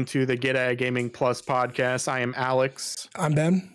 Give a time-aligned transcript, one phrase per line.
[0.00, 2.08] welcome to the Get a Gaming Plus podcast.
[2.08, 3.06] I am Alex.
[3.16, 3.70] I'm Ben.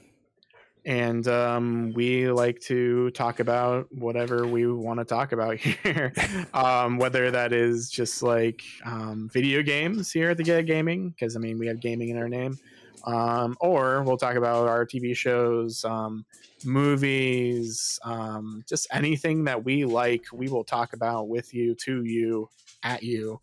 [0.83, 6.13] And um, we like to talk about whatever we want to talk about here.
[6.55, 11.35] um, whether that is just like um, video games here at the Get Gaming, because
[11.35, 12.57] I mean, we have gaming in our name.
[13.03, 16.25] Um, or we'll talk about our TV shows, um,
[16.63, 22.49] movies, um, just anything that we like, we will talk about with you, to you,
[22.81, 23.39] at you.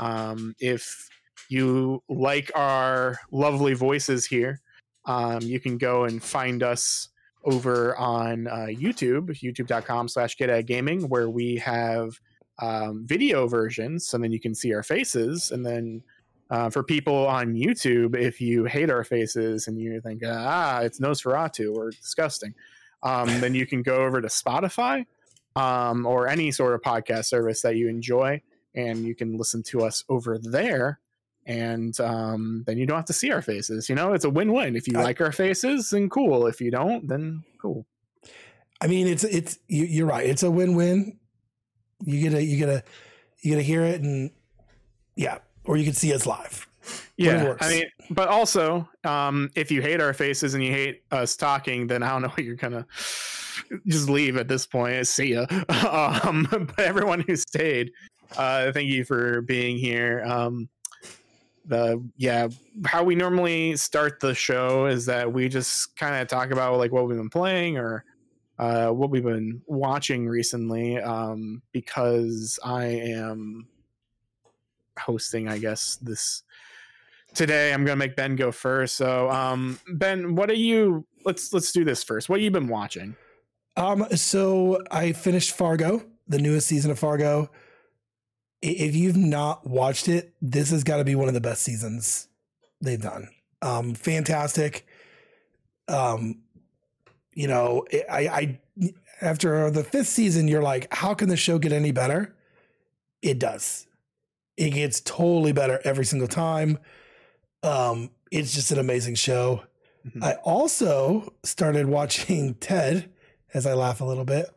[0.00, 1.08] Um, if
[1.48, 4.60] you like our lovely voices here,
[5.06, 7.08] um, you can go and find us
[7.44, 12.18] over on uh, YouTube, youtube.com slash gaming, where we have
[12.60, 14.06] um, video versions.
[14.06, 15.50] So then you can see our faces.
[15.50, 16.02] And then
[16.50, 21.00] uh, for people on YouTube, if you hate our faces and you think, ah, it's
[21.00, 22.54] Nosferatu or disgusting,
[23.02, 25.04] um, then you can go over to Spotify
[25.56, 28.40] um, or any sort of podcast service that you enjoy
[28.74, 30.98] and you can listen to us over there
[31.46, 33.88] and um, then you don't have to see our faces.
[33.88, 34.76] You know, it's a win-win.
[34.76, 36.46] If you I, like our faces, then cool.
[36.46, 37.86] If you don't, then cool.
[38.80, 40.26] I mean, it's it's you, are right.
[40.26, 41.18] It's a win-win.
[42.04, 42.82] You get a you get a
[43.40, 44.30] you get to hear it, and
[45.16, 46.66] yeah, or you can see us live.
[47.16, 51.36] Yeah, I mean, but also, um, if you hate our faces and you hate us
[51.36, 52.86] talking, then I don't know what you're gonna
[53.86, 55.06] just leave at this point.
[55.06, 55.46] See ya.
[56.24, 57.92] um, but everyone who stayed,
[58.36, 60.22] uh, thank you for being here.
[60.26, 60.68] Um,
[61.64, 62.48] the yeah,
[62.84, 66.92] how we normally start the show is that we just kind of talk about like
[66.92, 68.04] what we've been playing or
[68.58, 70.98] uh, what we've been watching recently.
[70.98, 73.66] Um, because I am
[74.98, 76.42] hosting, I guess this
[77.34, 77.72] today.
[77.72, 78.96] I'm gonna make Ben go first.
[78.96, 81.06] So, um, Ben, what are you?
[81.24, 82.28] Let's let's do this first.
[82.28, 83.16] What have you been watching?
[83.76, 87.50] Um, so I finished Fargo, the newest season of Fargo
[88.64, 92.28] if you've not watched it, this has got to be one of the best seasons
[92.80, 93.28] they've done.
[93.62, 94.86] Um, fantastic.
[95.88, 96.40] Um,
[97.34, 98.60] you know, I, I
[99.20, 102.34] after the fifth season, you're like, how can the show get any better?
[103.22, 103.86] It does.
[104.56, 106.78] It gets totally better every single time.
[107.62, 109.62] Um, it's just an amazing show.
[110.06, 110.24] Mm-hmm.
[110.24, 113.10] I also started watching Ted
[113.52, 114.50] as I laugh a little bit.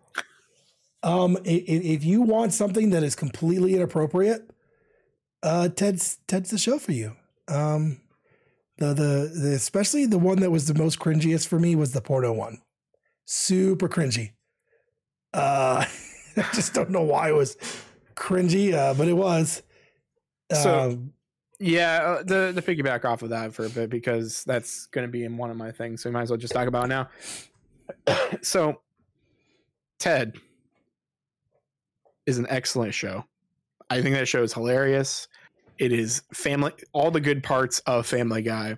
[1.07, 4.49] Um, if, if you want something that is completely inappropriate,
[5.41, 7.15] uh, Ted's Ted's the show for you.
[7.47, 8.01] Um,
[8.77, 12.01] the, the the especially the one that was the most cringiest for me was the
[12.01, 12.61] porno one.
[13.23, 14.33] Super cringy.
[15.33, 15.85] Uh,
[16.37, 17.55] I just don't know why it was
[18.15, 19.63] cringy, uh, but it was.
[20.51, 21.13] So, um,
[21.57, 25.11] yeah, uh, the the piggyback off of that for a bit because that's going to
[25.11, 26.87] be in one of my things, so we might as well just talk about it
[26.89, 27.09] now.
[28.41, 28.81] so,
[29.99, 30.37] Ted,
[32.27, 33.25] is an excellent show.
[33.89, 35.27] I think that show is hilarious.
[35.79, 38.77] It is family, all the good parts of Family Guy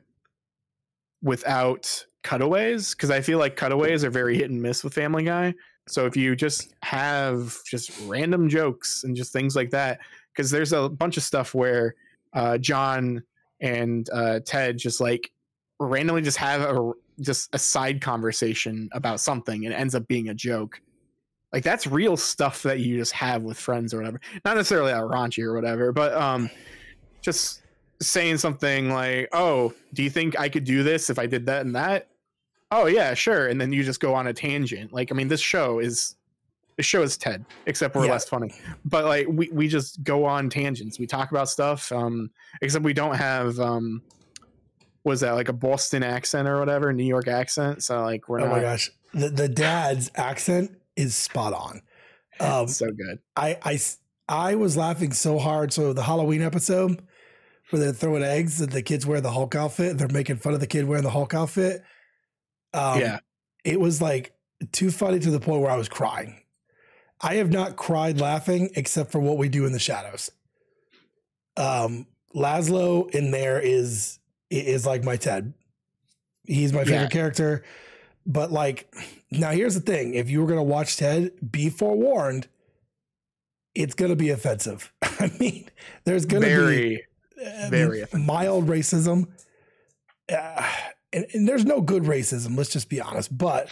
[1.21, 5.53] without cutaways, because I feel like cutaways are very hit and miss with Family Guy.
[5.87, 9.99] So if you just have just random jokes and just things like that,
[10.31, 11.95] because there's a bunch of stuff where
[12.33, 13.23] uh, John
[13.59, 15.31] and uh, Ted just like
[15.79, 20.29] randomly just have a just a side conversation about something and it ends up being
[20.29, 20.79] a joke
[21.51, 24.21] like that's real stuff that you just have with friends or whatever.
[24.45, 26.49] Not necessarily that raunchy or whatever, but um,
[27.21, 27.61] just
[28.01, 31.65] saying something like, "Oh, do you think I could do this if I did that
[31.65, 32.07] and that?"
[32.71, 33.47] Oh yeah, sure.
[33.47, 34.93] And then you just go on a tangent.
[34.93, 36.15] Like I mean, this show is
[36.77, 38.11] this show is Ted, except we're yeah.
[38.11, 38.53] less funny.
[38.85, 40.99] But like we we just go on tangents.
[40.99, 41.91] We talk about stuff.
[41.91, 42.29] Um,
[42.61, 44.03] except we don't have um,
[45.03, 47.83] was that like a Boston accent or whatever, New York accent?
[47.83, 48.51] So like we're oh not.
[48.51, 51.81] my gosh, the the dad's accent is spot on.
[52.41, 53.19] Um, so good.
[53.35, 53.77] I, I
[54.29, 55.73] I was laughing so hard.
[55.73, 57.01] So the Halloween episode
[57.69, 59.97] where they're throwing eggs and the kids wear the Hulk outfit.
[59.97, 61.83] They're making fun of the kid wearing the Hulk outfit.
[62.73, 63.19] Um, yeah,
[63.65, 64.31] it was like
[64.71, 66.39] too funny to the point where I was crying.
[67.19, 70.31] I have not cried laughing except for what we do in the shadows.
[71.57, 74.19] Um, Laszlo in there is
[74.49, 75.53] is like my Ted.
[76.45, 77.09] He's my favorite yeah.
[77.09, 77.63] character.
[78.25, 78.93] But like,
[79.31, 82.47] now here's the thing: if you were gonna watch Ted, be forewarned,
[83.75, 84.91] it's gonna be offensive.
[85.01, 85.69] I mean,
[86.05, 87.01] there's gonna be
[87.39, 89.27] uh, very mild racism,
[90.31, 90.67] uh,
[91.13, 92.57] and, and there's no good racism.
[92.57, 93.35] Let's just be honest.
[93.35, 93.69] But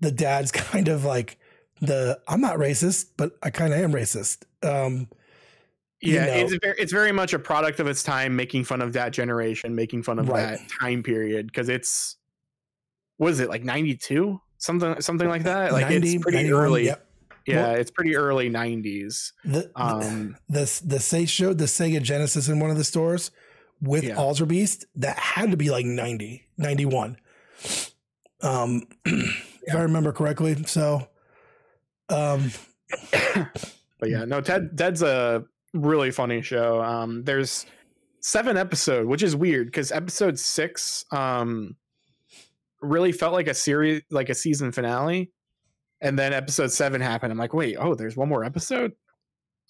[0.00, 1.38] the dad's kind of like
[1.80, 4.44] the I'm not racist, but I kind of am racist.
[4.62, 5.08] Um,
[6.02, 6.32] yeah, you know.
[6.32, 9.74] it's very, it's very much a product of its time, making fun of that generation,
[9.74, 10.58] making fun of right.
[10.58, 12.16] that time period because it's
[13.18, 17.06] was it like 92 something something like that like 90, it's pretty early yep.
[17.46, 22.48] yeah well, it's pretty early 90s the, um the the they showed the sega genesis
[22.48, 23.32] in one of the stores
[23.82, 24.16] with Yeah.
[24.16, 27.16] Altered Beast, that had to be like 90, 91.
[28.42, 30.62] Um, if I remember correctly.
[30.66, 31.08] So,
[32.08, 32.50] um,
[34.00, 36.82] But yeah, no, Ted Ted's a really funny show.
[36.82, 37.66] Um, there's
[38.20, 41.76] seven episode, which is weird because episode six um
[42.80, 45.30] really felt like a series, like a season finale,
[46.00, 47.32] and then episode seven happened.
[47.32, 48.92] I'm like, wait, oh, there's one more episode.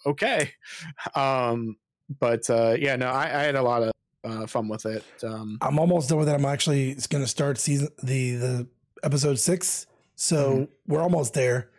[0.06, 0.52] Okay,
[1.14, 1.76] um,
[2.18, 3.92] but uh, yeah, no, I, I had a lot of
[4.24, 5.04] uh, fun with it.
[5.22, 6.32] Um, I'm almost done with it.
[6.34, 8.68] I'm actually going to start season the the
[9.02, 9.86] episode six,
[10.16, 10.68] so Mhm.
[10.86, 11.70] we're almost there.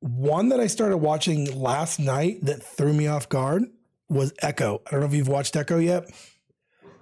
[0.00, 3.64] One that I started watching last night that threw me off guard
[4.08, 4.82] was Echo.
[4.86, 6.04] I don't know if you've watched Echo yet.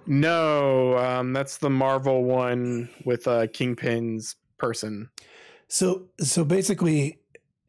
[0.05, 5.09] No, um, that's the Marvel one with uh, Kingpin's person.
[5.67, 7.19] So so basically,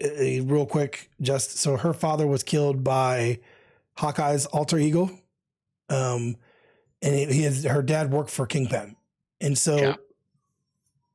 [0.02, 3.38] uh, real quick, just so her father was killed by
[3.96, 5.10] Hawkeye's alter ego,
[5.88, 6.36] um,
[7.00, 8.96] and he, he is, her dad worked for Kingpin,
[9.40, 9.94] and so Yeah.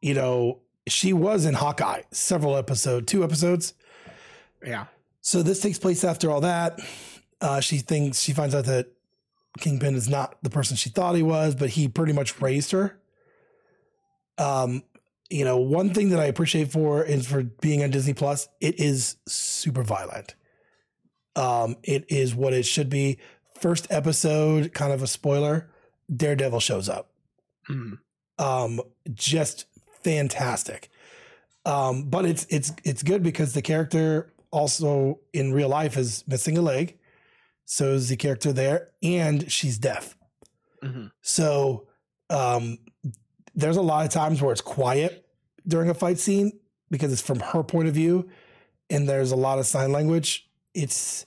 [0.02, 3.74] you know she was in Hawkeye several episodes, two episodes.
[4.66, 4.86] Yeah,
[5.22, 6.80] So this takes place after all that.
[7.42, 8.88] Uh, she thinks she finds out that
[9.58, 12.98] Kingpin is not the person she thought he was, but he pretty much raised her.
[14.38, 14.84] Um,
[15.30, 18.80] you know, one thing that I appreciate for is for being on Disney Plus, it
[18.80, 20.36] is super violent.
[21.36, 23.18] Um, it is what it should be.
[23.60, 25.70] First episode, kind of a spoiler.
[26.16, 27.10] Daredevil shows up
[27.70, 28.00] Mhm.
[28.40, 28.80] um
[29.14, 29.66] just
[30.04, 30.90] fantastic
[31.66, 36.58] um but it's it's it's good because the character also in real life is missing
[36.58, 36.97] a leg
[37.70, 40.16] so is the character there and she's deaf.
[40.84, 41.12] Mhm.
[41.22, 41.88] so
[42.30, 42.78] um
[43.56, 45.26] there's a lot of times where it's quiet
[45.68, 46.52] during a fight scene
[46.92, 48.30] because it's from her point of view
[48.90, 50.48] and there's a lot of sign language.
[50.74, 51.26] It's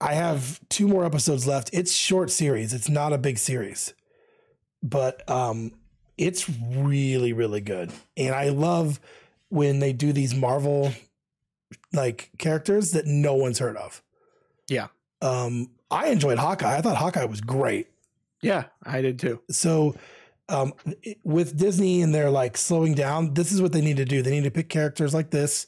[0.00, 1.70] i have two more episodes left.
[1.72, 2.72] It's short series.
[2.72, 3.92] It's not a big series.
[4.82, 5.72] But um
[6.16, 7.92] it's really really good.
[8.16, 9.00] And i love
[9.50, 10.92] when they do these marvel
[11.92, 14.02] like characters that no one's heard of.
[14.68, 14.88] Yeah.
[15.22, 16.76] Um i enjoyed hawkeye.
[16.76, 17.88] I thought hawkeye was great.
[18.42, 19.40] Yeah, I did too.
[19.50, 19.96] so
[20.48, 20.72] um
[21.24, 24.22] with disney and they're like slowing down this is what they need to do.
[24.22, 25.66] They need to pick characters like this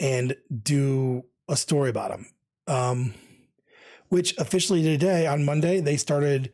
[0.00, 2.26] and do a story about them
[2.68, 3.14] um
[4.08, 6.52] which officially today on monday they started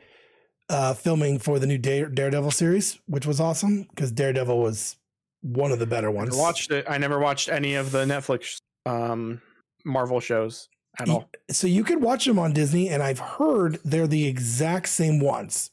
[0.69, 4.96] uh filming for the new Dare- daredevil series which was awesome because daredevil was
[5.43, 6.31] one of the better ones.
[6.31, 6.85] never watched it.
[6.88, 9.41] I never watched any of the Netflix um,
[9.87, 10.69] Marvel shows
[10.99, 11.29] at all.
[11.51, 15.71] so you could watch them on disney and i've heard they're the exact same ones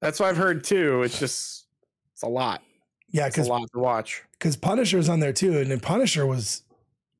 [0.00, 1.02] That's what I've heard too.
[1.02, 1.66] It's just
[2.12, 2.62] it's a lot.
[3.10, 4.22] yeah because a lot to watch.
[4.32, 6.62] because punisher's on there too and then punisher was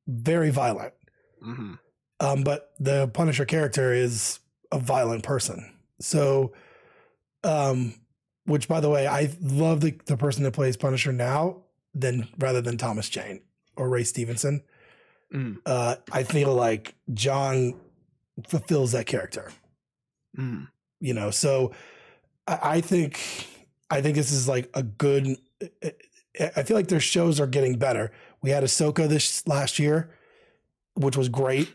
[0.06, 0.94] very violent
[1.42, 1.74] hmm
[2.18, 4.40] um, but the Punisher character is
[4.72, 5.70] a violent person.
[6.00, 6.54] So,
[7.44, 7.92] um,
[8.46, 11.58] which by the way, I love the, the person that plays Punisher now
[11.94, 13.42] than rather than Thomas Jane
[13.76, 14.62] or Ray Stevenson.
[15.34, 15.58] Mm.
[15.66, 17.74] Uh, I feel like John
[18.48, 19.50] fulfills that character,
[20.38, 20.68] Mm.
[21.00, 21.30] you know.
[21.30, 21.72] So,
[22.46, 23.20] I, I think
[23.90, 25.36] I think this is like a good.
[26.38, 28.12] I feel like their shows are getting better.
[28.42, 30.10] We had Ahsoka this last year,
[30.94, 31.74] which was great.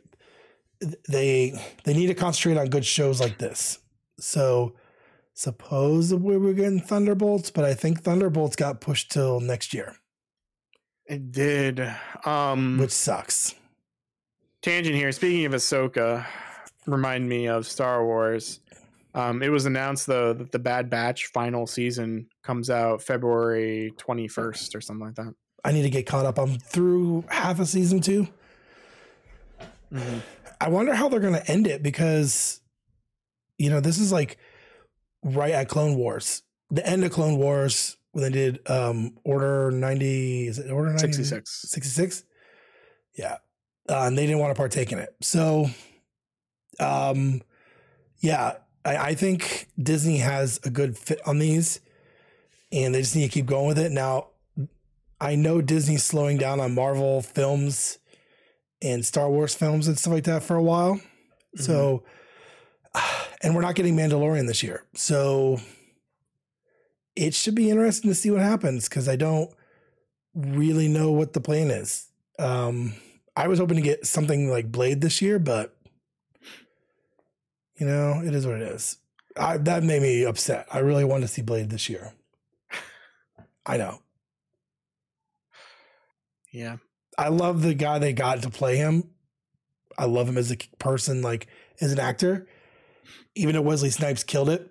[1.10, 1.53] They
[1.84, 3.79] they need to concentrate on good shows like this.
[4.20, 4.75] So
[5.34, 9.96] supposedly we're getting Thunderbolts, but I think Thunderbolts got pushed till next year,
[11.12, 11.94] It did.
[12.24, 13.53] Um, which sucks.
[14.62, 15.12] tangent here.
[15.12, 16.25] Speaking of Ahsoka,
[16.86, 18.62] remind me of Star Wars.
[19.13, 24.30] Um, it was announced though that the Bad Batch final season comes out February twenty
[24.30, 25.34] first or something like that.
[25.65, 26.39] I need to get caught up.
[26.39, 28.27] I'm through half of season two.
[29.91, 30.20] Mm-hmm.
[30.62, 32.62] I wonder how they're going to end it because,
[33.58, 34.38] you know, this is like
[35.24, 36.44] right at Clone Wars.
[36.70, 41.01] The end of Clone Wars when they did um Order 90, is it Order 90?
[41.01, 41.62] Sixty six.
[41.70, 42.24] 66?
[43.18, 43.38] Yeah.
[43.89, 45.13] Uh, and they didn't want to partake in it.
[45.22, 45.70] So,
[46.80, 47.41] um,
[48.20, 48.53] yeah,
[48.86, 51.80] I, I think Disney has a good fit on these
[52.72, 53.91] and they just need to keep going with it.
[53.91, 54.27] Now,
[55.20, 57.98] I know Disney's slowing down on Marvel films
[58.82, 61.00] and Star Wars films and stuff like that for a while.
[61.56, 62.03] So,
[63.41, 64.86] and we're not getting Mandalorian this year.
[64.96, 65.60] So
[67.22, 69.51] it should be interesting to see what happens because I don't
[70.34, 72.08] really know what the plan is.
[72.40, 72.96] Um,
[73.36, 75.78] I was hoping to get something like Blade this year, but
[77.75, 78.98] you know, it is what it is.
[79.38, 80.66] I, that made me upset.
[80.74, 82.12] I really wanted to see Blade this year.
[83.68, 84.00] I know.
[86.51, 86.78] Yeah.
[87.20, 89.12] I love the guy they got to play him.
[89.96, 91.46] I love him as a person, like
[91.80, 92.48] as an actor.
[93.36, 94.71] Even though Wesley Snipes killed it,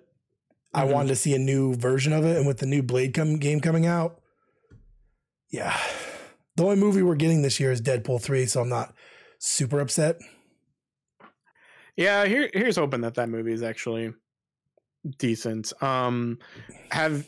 [0.73, 0.91] I Mhm.
[0.93, 3.59] wanted to see a new version of it, and with the new Blade come, game
[3.59, 4.21] coming out,
[5.49, 5.77] yeah.
[6.55, 8.93] The only movie we're getting this year is Deadpool three, so I'm not
[9.39, 10.17] super upset.
[11.97, 14.13] Yeah, here here's hoping that that movie is actually
[15.17, 15.73] decent.
[15.83, 16.39] Um,
[16.91, 17.25] have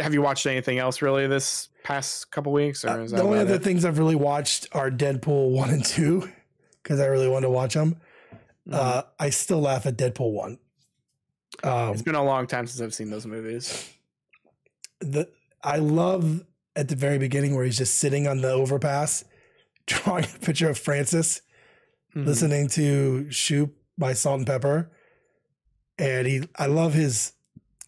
[0.00, 3.22] have you watched anything else really this past couple weeks, or Uh, is the that
[3.24, 3.62] only other it?
[3.62, 6.30] things I've really watched are Deadpool one and two
[6.82, 8.00] because I really wanted to watch them.
[8.66, 8.74] Mhm.
[8.74, 10.58] Uh, I still laugh at Deadpool one.
[11.62, 13.88] Um, it's been a long time since I've seen those movies.
[15.00, 15.28] the
[15.62, 19.24] I love at the very beginning where he's just sitting on the overpass,
[19.86, 21.40] drawing a picture of Francis,
[22.14, 22.26] Mhm.
[22.26, 24.88] listening to Shoop by Salt-N-Pepa,
[25.98, 26.42] and he.
[26.56, 27.32] I love his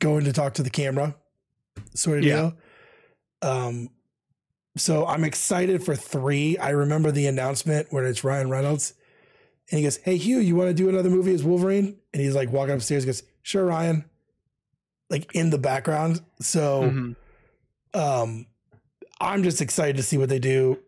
[0.00, 1.16] going to talk to the camera,
[1.94, 2.36] sort of Yeah.
[2.36, 2.56] deal.
[3.42, 3.90] Um,
[4.76, 6.56] so I'm excited for three.
[6.58, 8.94] I remember the announcement where it's Ryan Reynolds,
[9.70, 12.34] and he goes, "Hey Hugh, you want to do another movie as Wolverine?" And he's
[12.34, 14.04] like walking upstairs, goes, "Sure, Ryan."
[15.10, 17.16] Like in the background, so Mhm.
[17.94, 18.46] um
[19.20, 20.78] i'm just excited to see what they do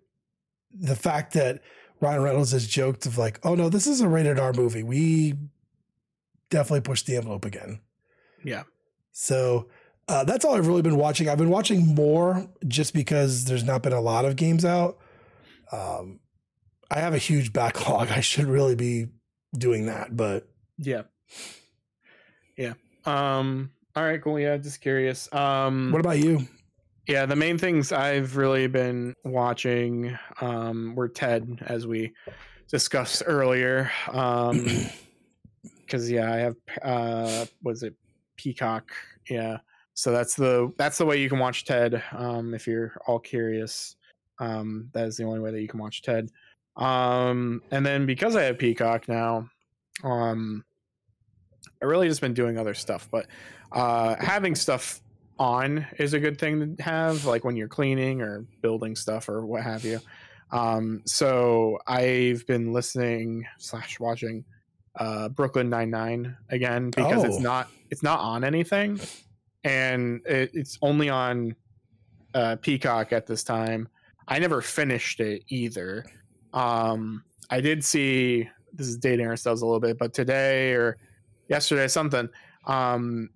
[0.72, 1.62] the fact that
[2.00, 5.34] ryan reynolds has joked of like oh no this is a rated r movie we
[6.50, 7.80] definitely pushed the envelope again
[8.44, 8.64] Yeah.
[9.12, 9.68] so
[10.08, 13.82] uh, that's all i've really been watching i've been watching more just because there's not
[13.82, 14.98] been a lot of games out
[15.72, 16.20] um
[16.90, 19.06] i have a huge backlog i should really be
[19.56, 20.46] doing that but
[20.78, 21.02] Yeah.
[22.56, 22.74] Yeah.
[23.06, 23.70] Um.
[23.96, 24.22] All right.
[24.22, 24.38] Cool.
[24.38, 24.56] Yeah.
[24.56, 25.32] Just curious.
[25.32, 25.90] Um.
[25.92, 26.46] what about you
[27.06, 32.12] Yeah, the main things I've really been watching um, were Ted, as we
[32.70, 33.90] discussed earlier.
[34.12, 34.64] Um,
[35.80, 37.94] because yeah, I have uh, was it
[38.36, 38.92] Peacock?
[39.28, 39.58] Yeah,
[39.94, 42.02] so that's the that's the way you can watch Ted.
[42.12, 43.96] Um, if you're all curious,
[44.38, 46.30] um, that is the only way that you can watch Ted.
[46.76, 49.48] Um, and then because I have Peacock now,
[50.04, 50.64] um,
[51.82, 53.26] I really just been doing other stuff, but
[53.72, 55.00] uh, having stuff
[55.38, 59.46] on is a good thing to have, like when you're cleaning or building stuff or
[59.46, 59.98] what have you.
[60.52, 64.44] Um, so I've been listening slash watching
[64.96, 67.40] uh, Brooklyn Nine Nine again because it's Oh.
[67.40, 69.00] not it's not on anything,
[69.64, 71.54] and it, it's only on
[72.34, 73.88] uh, Peacock at this time.
[74.28, 76.04] I never finished it either.
[76.52, 80.96] Um, I did see this is dating ourselves a little bit, but today or
[81.50, 82.28] yesterday something.
[82.66, 83.28] Um,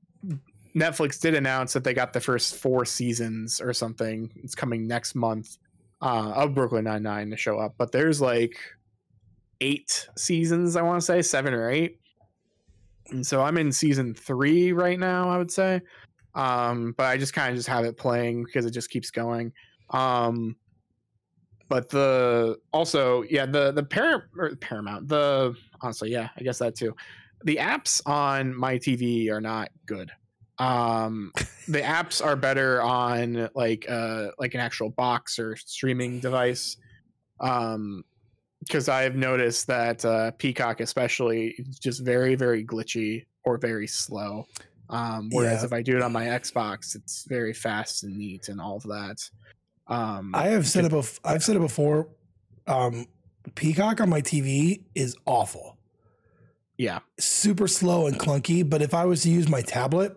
[0.75, 4.31] Netflix did announce that they got the first four seasons or something.
[4.37, 5.59] It's coming next month
[6.01, 8.59] uh, of Brooklyn Nine Nine to show up, but there's like
[9.61, 10.77] eight seasons.
[10.77, 12.01] I want to say seven or eight,
[13.11, 15.29] and so I'm in season three right now.
[15.29, 15.81] I would say,
[16.35, 19.53] um, but I just kind of just have it playing because it just keeps going.
[19.91, 20.57] Um,
[21.69, 26.75] but the also yeah the the Par- or Paramount the honestly yeah I guess that
[26.75, 26.95] too.
[27.45, 30.11] The apps on my TV are not good
[30.59, 31.33] um
[31.69, 36.77] the apps are better on like uh like an actual box or streaming device
[37.41, 38.05] um
[38.61, 44.47] because i've noticed that uh peacock especially is just very very glitchy or very slow
[44.91, 45.67] um whereas Yeah.
[45.67, 48.85] if i do it on my xbox it's very fast and neat and all of
[48.85, 49.29] that
[49.89, 50.93] um I have said it.
[50.93, 52.09] Bef- I've said it before.
[52.69, 53.07] Um,
[53.57, 55.74] Peacock on my TV is awful,
[56.77, 58.69] yeah super slow and clunky.
[58.69, 60.17] But if I was to use my tablet,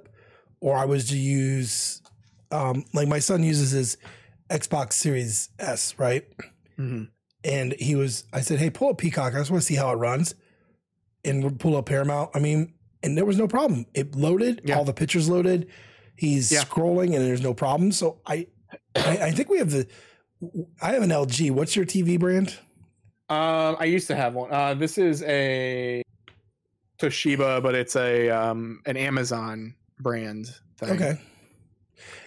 [0.59, 2.01] or I was to use,
[2.51, 3.97] um, like my son uses his
[4.49, 6.25] Xbox Series S, right?
[6.79, 7.09] Mhm.
[7.43, 9.33] And he was, I said, "Hey, pull up Peacock.
[9.35, 10.35] I just want to see how it runs."
[11.23, 12.31] And we pull up Paramount.
[12.33, 12.73] I mean,
[13.03, 13.85] and there was no problem.
[13.93, 14.61] It loaded.
[14.65, 14.77] Yeah.
[14.77, 15.67] All the pictures loaded.
[16.15, 16.63] He's Yeah.
[16.63, 17.91] scrolling, and there's no problem.
[17.91, 18.47] So I,
[18.95, 19.87] I, I think we have the.
[20.81, 21.51] I have an LG.
[21.51, 22.57] What's your TV brand?
[23.29, 24.51] Um, I used to have one.
[24.51, 26.01] Uh, this is a
[26.99, 30.91] Toshiba, but it's a um an Amazon brand thing.
[30.91, 31.19] Okay.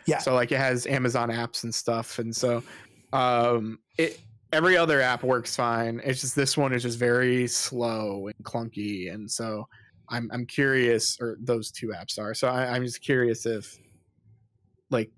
[0.06, 0.18] Yeah.
[0.18, 2.62] So like it has Amazon apps and stuff, and so
[3.12, 4.20] um it
[4.52, 6.00] every other app works fine.
[6.04, 9.68] It's just this one is just very slow and clunky, and so
[10.08, 12.34] I'm I'm curious, or those two apps are.
[12.34, 13.78] So I, I'm just curious if
[14.90, 15.10] like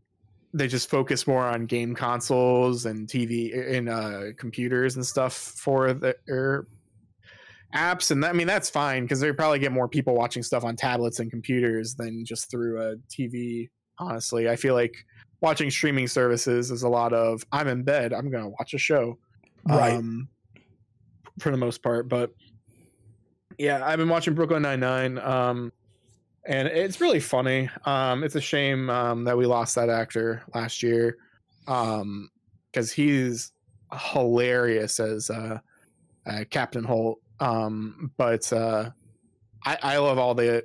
[0.54, 5.94] they just focus more on game consoles and TV and uh, computers and stuff for
[5.94, 6.66] their
[7.74, 10.64] apps, and that, I mean that's fine because they probably get more people watching stuff
[10.64, 13.68] on tablets and computers than just through a TV.
[13.98, 14.94] Honestly, I feel like
[15.40, 19.18] watching streaming services is a lot of I'm in bed, I'm gonna watch a show,
[19.64, 19.94] Right.
[19.94, 20.28] Um,
[21.38, 22.30] for the most part, but
[23.58, 25.18] yeah, I've been watching Brooklyn Nine Nine.
[25.18, 25.72] Um,
[26.44, 27.70] and it's really funny.
[27.84, 31.16] Um, it's a shame um, that we lost that actor last year,
[31.68, 32.28] um,
[32.70, 33.52] because he's
[34.12, 35.58] hilarious as uh,
[36.26, 37.20] uh, Captain Holt.
[37.42, 38.90] Um, but uh,
[39.64, 40.64] I, I love all the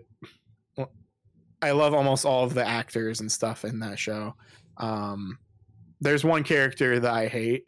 [1.59, 4.35] I love almost all of the actors and stuff in that show.
[4.77, 5.39] Um,
[5.99, 7.65] there's one character that I hate,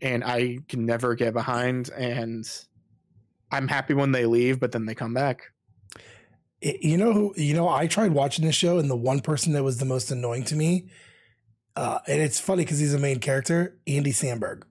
[0.00, 2.48] and I can never get behind, and
[3.50, 5.52] I'm happy when they leave, but then they come back.
[6.62, 9.62] You know who you know i tried watching this show and the one person that
[9.62, 10.88] was the most annoying to me
[11.76, 14.62] uh, and it's funny because he's a main character andy samberg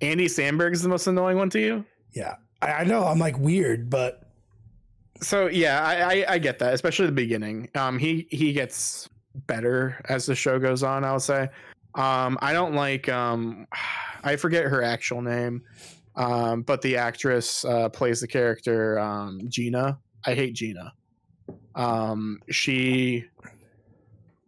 [0.00, 1.84] Andy Samberg is the most annoying one to you.
[2.14, 4.24] yeah I, I know i'm like weird but
[5.20, 7.68] So yeah, I, I I get that, especially the beginning.
[7.74, 9.08] Um, he he gets
[9.46, 11.04] better as the show goes on.
[11.04, 11.48] I'll say.
[11.94, 13.66] Um, I don't like um,
[14.24, 15.62] I forget her actual name,
[16.16, 19.98] um, but the actress uh, plays the character um, Gina.
[20.24, 20.92] I hate Gina.
[21.74, 23.24] Um, she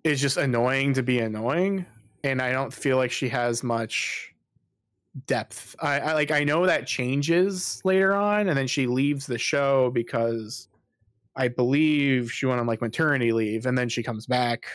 [0.05, 1.87] is just annoying to be annoying,
[2.23, 4.30] and I don't feel like she has much
[5.27, 5.75] depth.
[5.81, 9.91] I, I like I know that changes later on, and then she leaves the show
[9.91, 10.69] because
[11.37, 14.67] I believe she went on like maternity leave, and then she comes back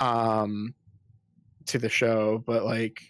[0.00, 0.74] um
[1.66, 2.42] to the show.
[2.46, 3.00] But like,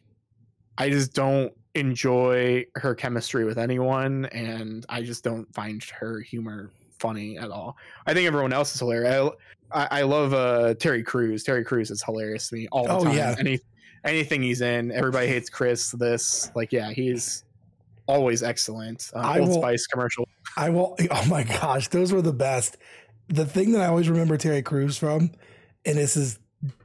[0.78, 6.70] I just don't enjoy her chemistry with anyone, and I just don't find her humor
[6.98, 7.76] funny at all.
[8.06, 9.30] I think everyone else is hilarious.
[9.72, 11.44] I, I, I love uh Terry Crews.
[11.44, 13.14] Terry Crews is hilarious to me all the Oh, time.
[13.14, 13.34] yeah.
[13.38, 13.60] Any
[14.04, 15.90] anything he's in, everybody hates Chris.
[15.92, 17.44] This like yeah, he's
[18.06, 19.10] always excellent.
[19.14, 20.26] Uh, I Old will- Spice commercial.
[20.56, 20.96] I will.
[21.10, 22.76] Oh my gosh, those were the best.
[23.28, 25.30] The thing that I always remember Terry Crews from,
[25.84, 26.38] and this is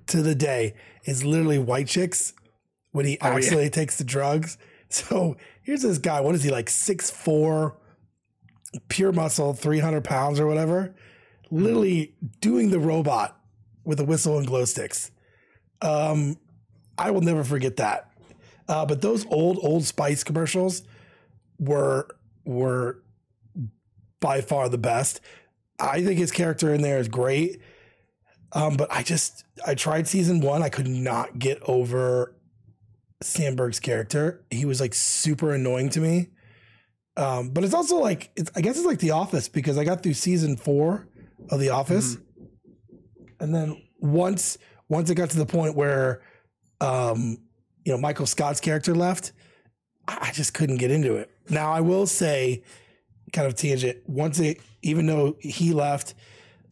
[0.07, 2.33] to the day, is literally White Chicks
[2.91, 3.35] when he Oh, yeah.
[3.35, 4.57] actually takes the drugs.
[4.89, 6.21] So here's this guy.
[6.21, 6.69] What is he like?
[6.69, 7.75] Six four,
[8.87, 10.95] pure muscle, three hundred pounds or whatever.
[11.49, 13.37] Literally doing the robot
[13.83, 15.11] with a whistle and glow sticks.
[15.81, 16.37] Um,
[16.97, 18.11] I will never forget that.
[18.67, 20.83] Uh, but those old Old Spice commercials
[21.59, 22.07] were
[22.45, 23.03] were
[24.19, 25.21] by far the best.
[25.79, 27.59] I think his character in there is great.
[28.53, 30.63] Um, but I just I tried season one.
[30.63, 32.35] I could not get over
[33.23, 34.45] Samberg's character.
[34.49, 36.29] He was like super annoying to me.
[37.17, 40.03] Um, but it's also like it's, I guess it's like The Office because I got
[40.03, 41.07] through season four
[41.49, 42.17] of The Office,
[43.39, 44.57] and then once
[44.89, 46.21] once it got to the point where,
[46.81, 47.37] um,
[47.83, 49.31] you know, Michael Scott's character left,
[50.07, 51.29] I I just couldn't get into it.
[51.49, 52.63] Now I will say,
[53.33, 53.97] kind of tangent.
[54.07, 56.13] Once it, even though he left,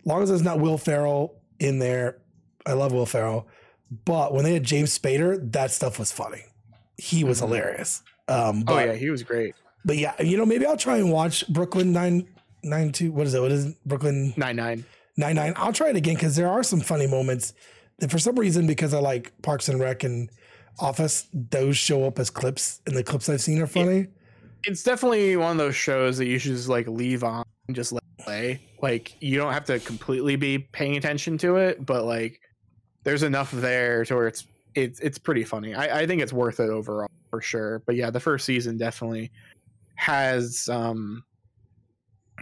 [0.05, 2.17] long as there's not Will Ferrell in there,
[2.65, 3.47] I love Will Ferrell.
[4.05, 6.43] But when they had James Spader, that stuff was funny.
[6.97, 7.45] He was Mhm.
[7.47, 8.01] hilarious.
[8.27, 9.53] Um, Oh yeah, he was great.
[9.85, 12.27] but yeah, you know, maybe I'll try and watch Brooklyn nine
[12.63, 13.11] nine two.
[13.11, 13.41] What is it?
[13.41, 13.75] What is it?
[13.85, 14.85] Brooklyn Nine nine.
[15.17, 15.53] nine nine?
[15.57, 17.53] I'll try it again because there are some funny moments.
[18.03, 20.29] And for some reason, because I like Parks and Rec and
[20.77, 24.07] Office, those show up as clips, and the clips I've seen are funny.
[24.65, 27.93] It's definitely one of those shows that you should just like leave on and just
[27.93, 28.61] let it play.
[28.81, 32.41] Like you don't have to completely be paying attention to it, but like
[33.05, 35.73] there's enough there to where it's it's it's pretty funny.
[35.73, 37.83] I, I think it's worth it overall for sure.
[37.85, 39.31] But yeah, the first season definitely
[39.95, 41.23] has um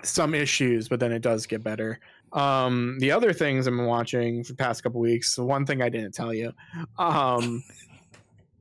[0.02, 2.00] some issues, but then it does get better.
[2.34, 5.82] Um the other things I've been watching for the past couple weeks, the one thing
[5.82, 6.54] I didn't tell you.
[6.98, 7.64] Um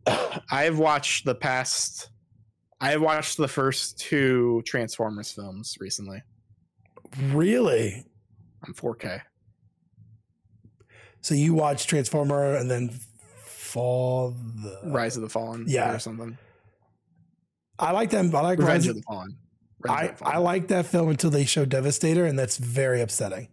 [0.51, 2.11] I've watched the past
[2.81, 6.23] I have watched the first two Transformers films recently
[7.19, 8.05] Really?
[8.67, 9.21] on 4K.
[11.21, 12.91] So you watch Transformer and then
[13.45, 15.95] Fall the Rise of the Fallen, yeah.
[15.95, 16.37] or something.
[17.79, 18.35] I like them.
[18.35, 19.37] I like Revenge Rise of the Fallen.
[19.81, 20.35] Revenge I, of the Fallen.
[20.35, 23.49] I like that film until they show Devastator, and that's very upsetting.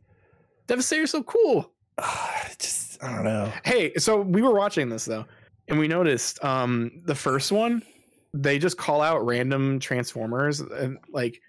[0.68, 1.72] Devastator's so cool.
[2.60, 3.52] Just I don't know.
[3.64, 5.26] Hey, so we were watching this though,
[5.68, 7.82] and we noticed um the first one,
[8.34, 11.40] they just call out random Transformers and like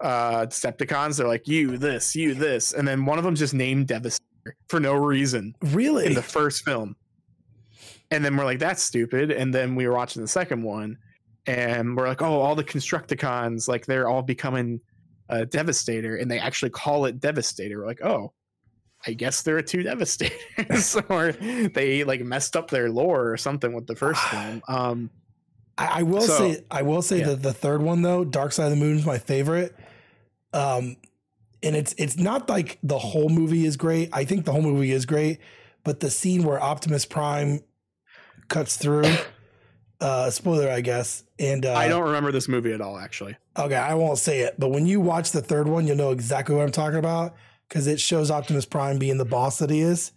[0.00, 1.18] uh Decepticons.
[1.18, 4.80] They're like you this, you this, and then one of them just named Devastator for
[4.80, 6.06] no reason Really?
[6.06, 6.96] in the first film.
[8.10, 9.30] And then we're like, that's stupid.
[9.32, 10.96] And then we were watching the second one,
[11.46, 14.80] and we're like, oh, all the Constructicons, like they're all becoming
[15.30, 17.80] a Devastator, and they actually call it Devastator.
[17.80, 18.32] We're like, oh,
[19.06, 23.72] I guess there are two Devastators, or they like messed up their lore or something
[23.72, 24.62] with the first film.
[24.68, 25.10] Um,
[25.76, 27.26] I, I will So- say, I will say yeah.
[27.26, 29.74] that the third one though, Dark Side of the Moon is my favorite.
[30.52, 30.96] Um,
[31.62, 34.10] and it's it's not like the whole movie is great.
[34.12, 35.38] I think the whole movie is great,
[35.82, 37.60] but the scene where Optimus Prime
[38.48, 39.04] cuts through,
[40.00, 41.24] uh, spoiler, I guess.
[41.38, 43.36] And uh, I don't remember this movie at all, actually.
[43.58, 46.54] Okay, I won't say it, but when you watch the third one, you'll know exactly
[46.54, 47.34] what I'm talking about
[47.68, 50.12] because it shows Optimus Prime being the boss that he is.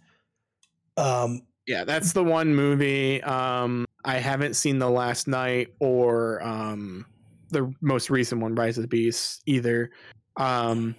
[0.96, 3.22] Um, Yeah, that's the one movie.
[3.22, 7.04] Um, I haven't seen The Last Knight or um,
[7.50, 9.90] the most recent one, Rise of the Beast, either.
[10.36, 10.94] Um,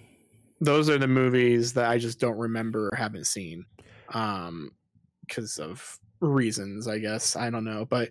[0.60, 3.64] those are the movies that I just don't remember or haven't seen,
[4.14, 4.70] um,
[5.26, 7.34] because of reasons, I guess.
[7.36, 8.10] I don't know, but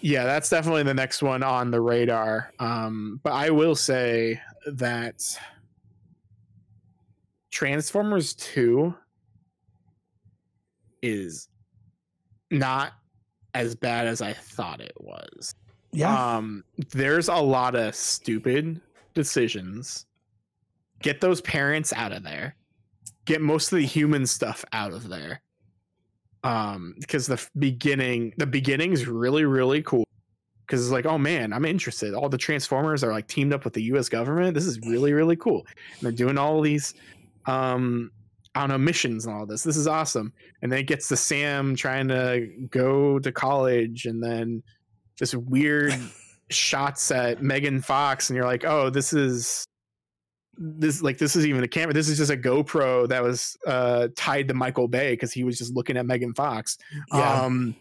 [0.00, 2.52] yeah, that's definitely the next one on the radar.
[2.58, 5.38] Um, but I will say that
[7.52, 8.94] Transformers Two
[11.02, 11.48] is
[12.50, 12.94] not
[13.54, 15.54] as bad as I thought it was.
[15.92, 16.36] Yeah.
[16.36, 18.80] Um, there's a lot of stupid
[19.14, 20.06] decisions.
[21.02, 22.56] Get those parents out of there.
[23.26, 25.42] Get most of the human stuff out of there.
[26.44, 30.04] Um, because the beginning, the beginning is really, really cool.
[30.66, 32.14] Because it's like, oh man, I'm interested.
[32.14, 34.08] All the Transformers are like teamed up with the U.S.
[34.08, 34.54] government.
[34.54, 35.66] This is really, really cool.
[35.66, 36.94] And they're doing all these,
[37.46, 38.10] um,
[38.54, 39.62] don't know, missions and all this.
[39.62, 40.32] This is awesome.
[40.60, 44.62] And then it gets to Sam trying to go to college, and then
[45.16, 45.94] just weird
[46.50, 49.66] shots at Megan Fox, and you're like, oh, this is
[50.58, 51.94] this like this is even a camera.
[51.94, 55.58] This is just a GoPro that was uh tied to Michael Bay because he was
[55.58, 56.78] just looking at Megan Fox.
[57.12, 57.42] Yeah.
[57.42, 57.74] Um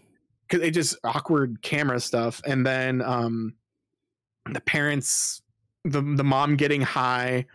[0.48, 2.42] because it just awkward camera stuff.
[2.46, 3.56] And then um
[4.52, 5.42] the parents
[5.84, 7.46] the the mom getting high.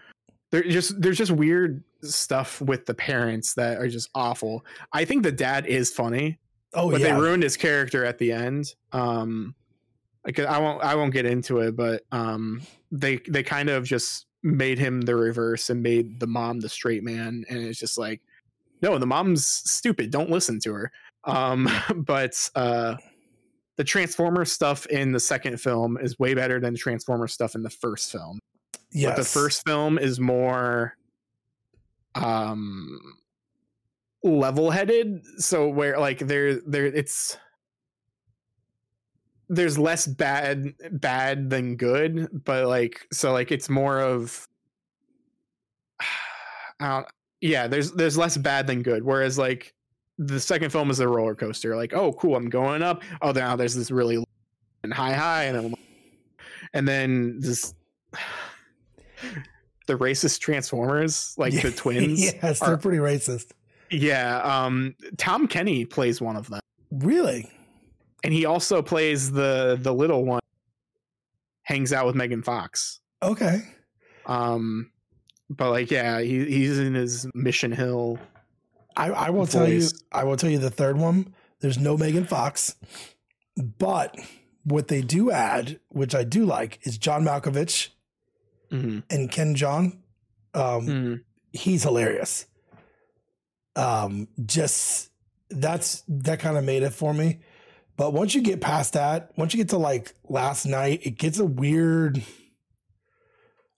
[0.51, 4.65] There just there's just weird stuff with the parents that are just awful.
[4.93, 6.39] I think the dad is funny
[6.77, 7.15] oh but yeah.
[7.15, 8.75] they ruined his character at the end.
[8.93, 9.55] Um,
[10.25, 14.27] like I won't I won't get into it, but um, they they kind of just
[14.43, 18.21] made him the reverse and made the mom the straight man, and it's just like,
[18.83, 20.11] no, the mom's stupid.
[20.11, 20.93] Don't listen to her.
[21.25, 22.97] Um, but uh,
[23.77, 27.63] the Transformer stuff in the second film is way better than the Transformer stuff in
[27.63, 28.41] the first film.
[28.91, 29.11] yes.
[29.11, 30.97] But the first film is more
[32.17, 32.99] um
[34.23, 35.23] level-headed.
[35.39, 37.37] So where like there there it's
[39.49, 44.49] there's less bad bad than good but like so like it's more of
[46.81, 47.07] I don't,
[47.41, 49.05] yeah there's there's less bad than good.
[49.05, 49.73] Whereas like
[50.19, 51.77] the second film is a roller coaster.
[51.77, 53.03] Like oh cool i'm going up.
[53.23, 54.25] Oh now there's this really
[54.83, 55.75] and high high and then
[56.73, 57.75] and then this
[59.87, 63.53] the racist transformers like the twins yes, they're pretty racist.
[63.91, 67.51] yeah um tom kenny plays one of them Really?
[68.25, 70.41] and he also plays the the little one
[71.63, 73.61] hangs out with megan fox Okay.
[74.27, 74.91] um
[75.51, 78.19] but like yeah he, he's in his mission hill
[78.99, 79.87] I, I will tell you.
[80.11, 81.35] I will tell you the third one.
[81.61, 82.77] There's no Megan Fox,
[83.79, 84.17] but
[84.65, 87.91] what they do add, which I do like, is John Malkovich
[88.71, 89.03] Mhm.
[89.11, 89.99] and Ken Jeong.
[90.55, 91.25] Um, Mhm.
[91.53, 92.47] he's hilarious.
[93.75, 95.11] Um, just
[95.51, 97.41] that's that kind of made it for me.
[97.97, 101.39] But once you get past that, once you get to like last knight, it gets
[101.39, 102.23] a weird.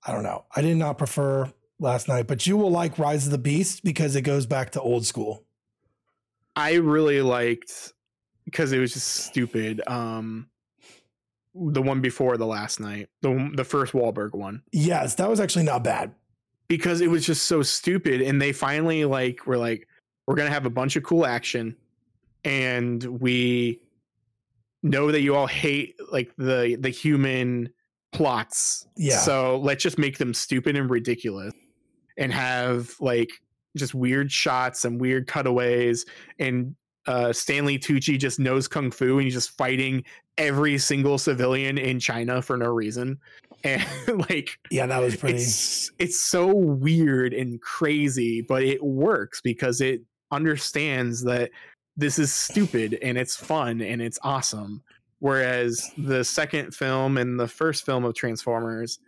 [0.07, 0.44] I don't know.
[0.55, 4.16] I did not prefer last knight, but you will like Rise of the Beast because
[4.16, 5.44] it goes back to old school.
[6.57, 7.92] i really liked
[8.44, 10.48] because it was just stupid um
[11.73, 15.64] the one before the last knight the the first Wahlberg one Yes, that was actually
[15.64, 16.12] not bad.
[16.68, 19.88] because it was just so stupid and they finally like were like
[20.27, 21.75] we're gonna have a bunch of cool action
[22.44, 23.81] and we
[24.83, 27.68] know that you all hate like the the human
[28.12, 29.18] plots Yeah.
[29.18, 31.53] so let's just make them stupid and ridiculous
[32.16, 33.31] and have like
[33.77, 36.07] just weird shots and weird cutaways
[36.38, 36.75] and
[37.07, 40.05] uh stanley tucci just knows kung fu and he's just fighting
[40.38, 43.18] every single civilian in china for no reason
[43.64, 43.85] and
[44.31, 45.38] like Yeah, that was pretty.
[45.38, 51.51] it's it's so weird and crazy, but it works because it understands that
[51.96, 54.83] this is stupid and it's fun and it's awesome.
[55.20, 59.01] Whereas the second film and the first film of Transformers,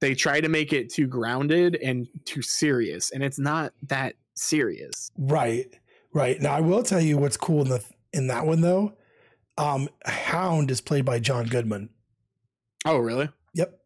[0.00, 5.10] they try to make it too grounded and too serious, and it's not that serious.
[5.18, 5.66] Right,
[6.14, 6.40] right.
[6.40, 8.94] Now I will tell you what's cool in the in that one though.
[9.60, 11.90] Um, Hound is played by John Goodman.
[12.86, 13.28] Oh, really?
[13.54, 13.78] Yep.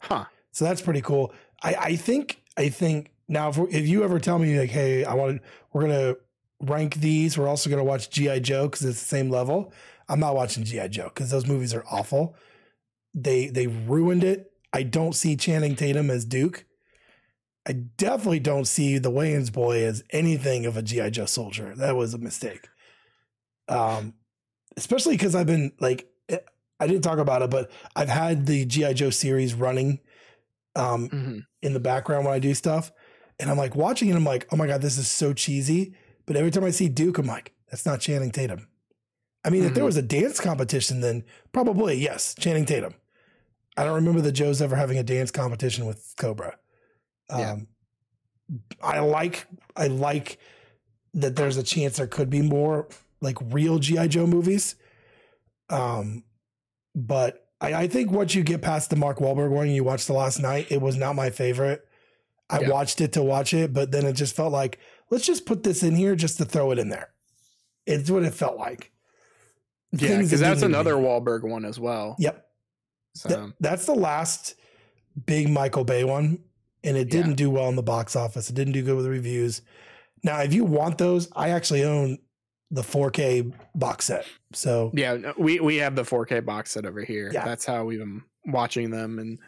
[0.00, 0.26] Huh.
[0.52, 1.32] So that's pretty cool.
[1.62, 5.14] I I think I think now if, if you ever tell me like, hey, I
[5.14, 6.16] want to, we're gonna
[6.60, 7.38] rank these.
[7.38, 9.72] We're also gonna watch GI Joe because it's the same level.
[10.10, 12.36] I'm not watching GI Joe because those movies are awful.
[13.14, 14.52] They they ruined it.
[14.74, 16.66] I don't see Channing Tatum as Duke.
[17.66, 21.74] I definitely don't see the Wayans boy as anything of a GI Joe soldier.
[21.74, 22.68] That was a mistake.
[23.70, 24.12] Um,
[24.76, 26.38] especially because I've been like, eh,
[26.80, 30.00] I didn't talk about it, but I've had the GI Joe series running
[30.76, 31.46] um, Mhm.
[31.62, 32.90] in the background when I do stuff,
[33.38, 34.16] and I'm like watching it.
[34.16, 35.94] I'm like, oh my god, this is so cheesy.
[36.26, 38.66] But every time I see Duke, I'm like, that's not Channing Tatum.
[39.44, 39.86] I mean, if there Mhm.
[39.86, 42.94] was a dance competition, then probably yes, Channing Tatum.
[43.76, 46.58] I don't remember the Joes ever having a dance competition with Cobra.
[47.30, 47.56] Um, Yeah.
[48.82, 50.38] I like I like
[51.14, 52.88] that there's a chance there could be more
[53.24, 54.76] like real GI Joe movies.
[55.70, 56.24] Um,
[56.94, 60.12] but I, I think once you get past the Mark Wahlberg one, you watched the
[60.12, 60.70] last knight.
[60.70, 61.84] It was not my favorite.
[62.50, 62.68] I Yeah.
[62.70, 64.78] watched it to watch it, but then it just felt like
[65.10, 67.08] let's just put this in here just to throw it in there.
[67.86, 68.92] It's what it felt like.
[69.92, 71.02] Yeah, because that that's didn't need to another be.
[71.04, 72.16] Wahlberg one as well.
[72.18, 72.44] Yep.
[73.14, 74.54] So Th- that's the last
[75.26, 76.40] big Michael Bay one,
[76.82, 78.50] and it didn't do well in the box office.
[78.50, 79.62] It didn't do good with the reviews.
[80.24, 82.18] Now, if you want those, I actually own
[82.70, 84.26] the 4K box set.
[84.52, 87.30] So yeah, we we have the 4K box set over here.
[87.32, 87.44] Yeah.
[87.44, 89.38] That's how we've been watching them and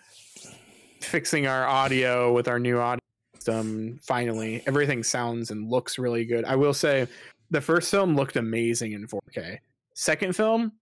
[1.01, 3.01] fixing our audio with our new audio
[3.35, 3.99] system.
[4.03, 6.45] Finally, everything sounds and looks really good.
[6.45, 7.07] I will say,
[7.51, 9.59] the first film looked amazing in 4K.
[9.95, 10.73] Second film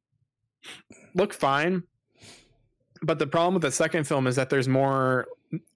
[1.14, 1.82] looked fine,
[3.02, 5.26] but the problem with the second film is that there's more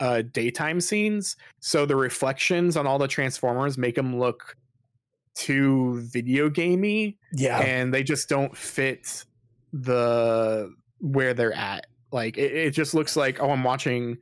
[0.00, 4.56] uh, daytime scenes, so the reflections on all the transformers make them look
[5.38, 9.24] too video gamey yeah, and they just don't fit
[9.72, 11.86] the where they're at.
[12.10, 14.18] Like it, it just looks like oh, I'm watching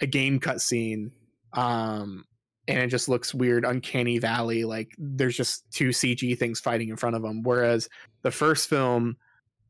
[0.00, 1.12] a game cutscene,
[1.52, 2.24] um,
[2.66, 4.64] and it just looks weird, uncanny valley.
[4.64, 7.42] Like there's just two CG things fighting in front of them.
[7.44, 7.88] Whereas
[8.22, 9.16] the first film,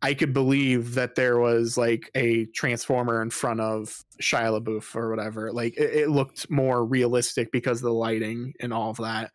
[0.00, 5.10] I could believe that there was like a transformer in front of Shia LaBeouf or
[5.10, 5.52] whatever.
[5.52, 9.30] Like it, it looked more realistic because of the lighting and all of that.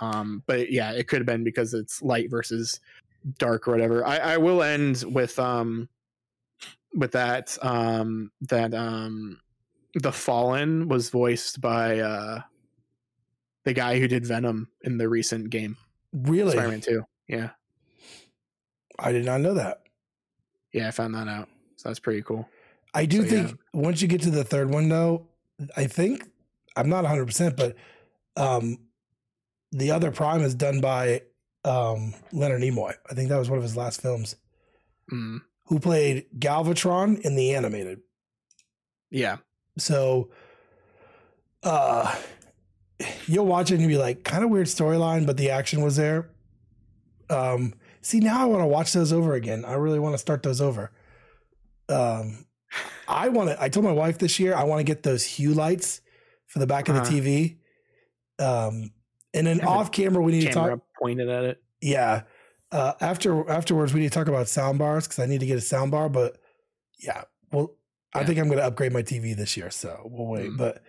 [0.00, 2.80] Um, but yeah, it could have been because it's light versus
[3.38, 4.06] dark or whatever.
[4.06, 5.88] I, I will end with um
[6.94, 9.40] with that um that um
[9.94, 12.40] the Fallen was voiced by uh
[13.64, 15.76] the guy who did Venom in the recent game
[16.12, 17.04] really, Spider-Man 2.
[17.26, 17.50] Yeah.
[18.98, 19.82] I did not know that.
[20.72, 21.48] Yeah, I found that out.
[21.76, 22.48] So that's pretty cool.
[22.94, 23.80] I do So, think yeah.
[23.80, 25.26] once you get to the third one, though,
[25.76, 26.28] I think
[26.76, 27.76] I'm not 100, percent but
[28.36, 28.78] um,
[29.72, 31.22] the other Prime is done by
[31.64, 32.94] um, Leonard Nimoy.
[33.10, 34.36] I think that was one of his last films.
[35.12, 38.00] Mm, Who played Galvatron in the animated?
[39.10, 39.38] yeah.
[39.78, 40.30] So,
[41.62, 42.14] uh,
[43.26, 45.96] you'll watch it and you'll be like, kind of weird storyline, but the action was
[45.96, 46.30] there.
[47.30, 49.64] Um, see, now I want to watch those over again.
[49.64, 50.90] I really want to start those over.
[51.88, 52.44] Um,
[53.06, 53.62] I want to.
[53.62, 56.00] I told my wife this year I want to get those hue lights
[56.46, 57.04] for the back of Uh-huh.
[57.08, 57.56] the TV.
[58.44, 58.90] Um,
[59.34, 60.80] and then off camera we need to talk.
[61.00, 61.62] pointed at it.
[61.80, 62.22] Yeah.
[62.70, 65.56] Uh, after afterwards, we need to talk about sound bars because I need to get
[65.56, 66.08] a sound bar.
[66.08, 66.38] But
[66.98, 67.74] yeah, well,
[68.14, 70.50] I think I'm going to upgrade my TV this year, so we'll wait.
[70.50, 70.58] Mm.
[70.58, 70.82] But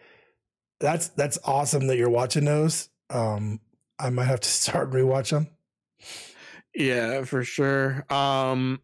[0.80, 2.90] that's that's awesome that you're watching those.
[3.10, 3.60] Um,
[4.00, 5.48] I might have to start rewatch them.
[6.74, 8.06] Yeah, for sure.
[8.10, 8.80] Um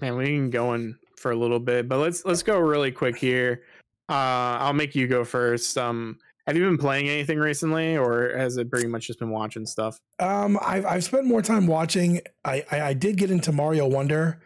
[0.00, 3.16] man, we can go in for a little bit, but let's let's go really quick
[3.16, 3.62] here.
[4.08, 5.76] Uh I'll make you go first.
[5.76, 9.64] Um have you been playing anything recently or has it pretty much just been watching
[9.66, 9.98] stuff?
[10.18, 12.20] Um, I've I've spent more time watching.
[12.44, 14.40] I I, I did get into Mario Wonder.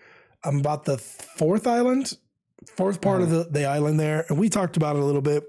[0.44, 2.16] I'm about the fourth island,
[2.76, 5.44] fourth part of the the island there, and we talked about it a little bit.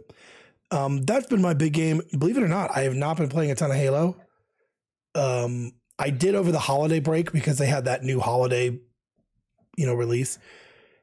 [0.71, 2.01] Um, that's been my big game.
[2.17, 4.17] Believe it or not, I have not been playing a ton of Halo.
[5.15, 8.79] Um, I did over the holiday break because they had that new holiday,
[9.77, 10.37] you know, release.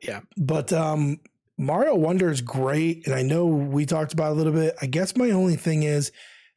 [0.01, 0.21] Yeah.
[0.37, 1.19] But um,
[1.59, 4.75] Mario Wonder is great, and I know we talked about it a little bit.
[4.83, 6.13] I guess my only thing is,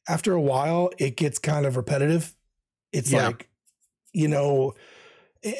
[0.07, 2.35] after a while, it gets kind of repetitive.
[2.91, 3.27] It's Yeah.
[3.27, 3.47] like,
[4.13, 4.73] you know,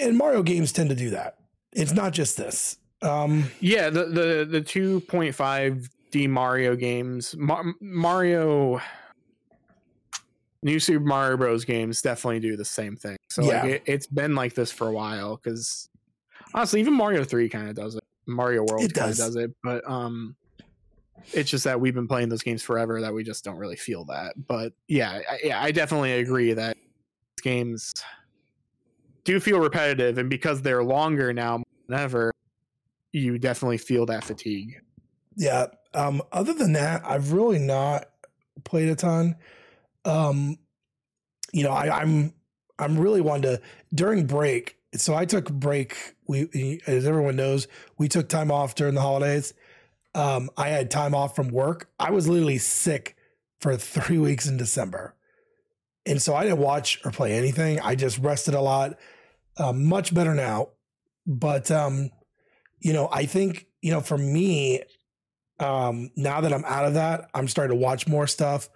[0.01, 1.37] and Mario games tend to do that.
[1.71, 2.77] It's not just this.
[3.01, 8.81] Um, Yeah, the the the 2.5D Mario games, Mar- Mario
[10.63, 13.15] New Super Mario Bros games definitely do the same thing.
[13.29, 13.61] So Yeah.
[13.63, 15.87] like it, it's been like this for a while cuz
[16.53, 17.98] honestly even Mario 3 kind of does.
[18.29, 19.17] Mario World It does.
[19.17, 20.35] does it, but um
[21.33, 24.05] it's just that we've been playing those games forever that we just don't really feel
[24.05, 24.33] that.
[24.47, 26.77] But yeah, I, yeah, I definitely agree that
[27.41, 27.93] games
[29.25, 32.31] do feel repetitive and because they're longer now than ever
[33.11, 34.81] you definitely feel that fatigue.
[35.35, 35.67] Yeah.
[35.93, 38.09] Um, other than that, I've really not
[38.63, 39.35] played a ton.
[40.05, 40.57] Um,
[41.51, 42.33] you know, I, I'm
[42.77, 43.61] I'm really wanting to
[43.93, 44.77] during break.
[44.95, 46.15] So I took break.
[46.27, 49.53] We, as everyone knows, we took time off during the holidays.
[50.15, 51.89] Um, I had time off from work.
[51.99, 53.15] I was literally sick
[53.59, 55.15] for three weeks in December,
[56.05, 57.79] and so I didn't watch or play anything.
[57.79, 58.97] I just rested a lot.
[59.57, 60.69] Um, much better now,
[61.27, 62.09] but um,
[62.79, 64.81] you know, I think you know, for me,
[65.59, 68.69] um, now that I'm out of that, I'm starting to watch more stuff.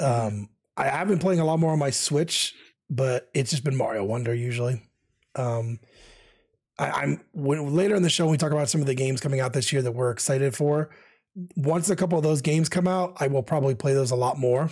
[0.00, 2.54] Um, I have been playing a lot more on my Switch,
[2.88, 4.87] but it's just been Mario Wonder usually.
[5.34, 5.80] Um,
[6.78, 9.40] I, I'm when, later in the show we talk about some of the games coming
[9.40, 10.90] out this year that we're excited for.
[11.56, 14.38] once a couple of those games come out, I will probably play those a lot
[14.38, 14.70] more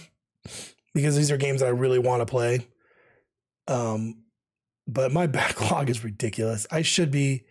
[0.95, 2.67] because these are games that I really want to play.
[3.69, 4.23] Um,
[4.87, 6.67] but my backlog is ridiculous.
[6.71, 7.45] I should be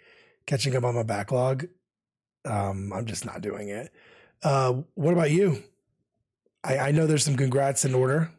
[0.45, 1.67] catching up on my backlog.
[2.45, 3.91] Um, I'm just not doing it.
[4.43, 5.63] Uh, what about you?
[6.63, 8.31] I, I know there's some congrats in order.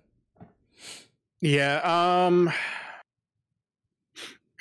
[1.40, 1.80] Yeah.
[2.26, 2.52] Um,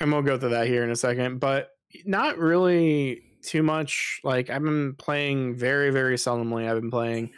[0.00, 1.70] and we'll go through that here in a second, but
[2.04, 4.20] not really too much.
[4.24, 6.68] Like I've been playing very, very seldomly.
[6.68, 7.30] I've been playing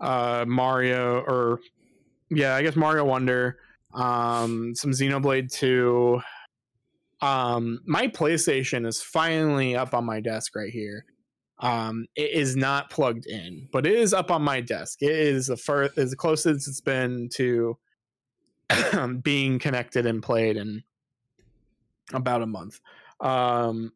[0.00, 1.60] uh Mario or
[2.30, 3.58] yeah, I guess Mario Wonder,
[3.94, 6.20] um, some Xenoblade 2.
[7.20, 11.04] Um, my PlayStation is finally up on my desk right here.
[11.60, 15.02] Um, it is not plugged in, but it is up on my desk.
[15.02, 17.76] It is the first, is the closest it's been to
[19.22, 20.84] being connected and played in
[22.12, 22.80] about a month.
[23.20, 23.92] Um,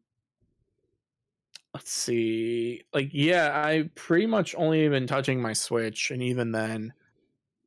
[1.73, 2.83] let's see.
[2.93, 6.93] Like, yeah, I pretty much only been touching my Switch, and even then,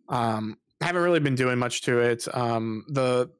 [0.09, 2.27] um, haven't really been doing much to it.
[2.35, 3.31] Um, the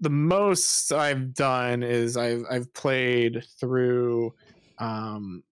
[0.00, 4.34] the most I've done is I've I've played through
[4.78, 5.42] um,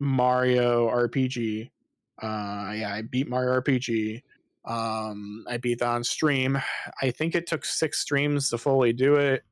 [0.00, 1.70] Mario RPG.
[2.22, 4.22] Uh, yeah, I beat Mario RPG.
[4.64, 6.58] Um, I beat that on stream.
[7.02, 9.44] I think it took six streams to fully do it.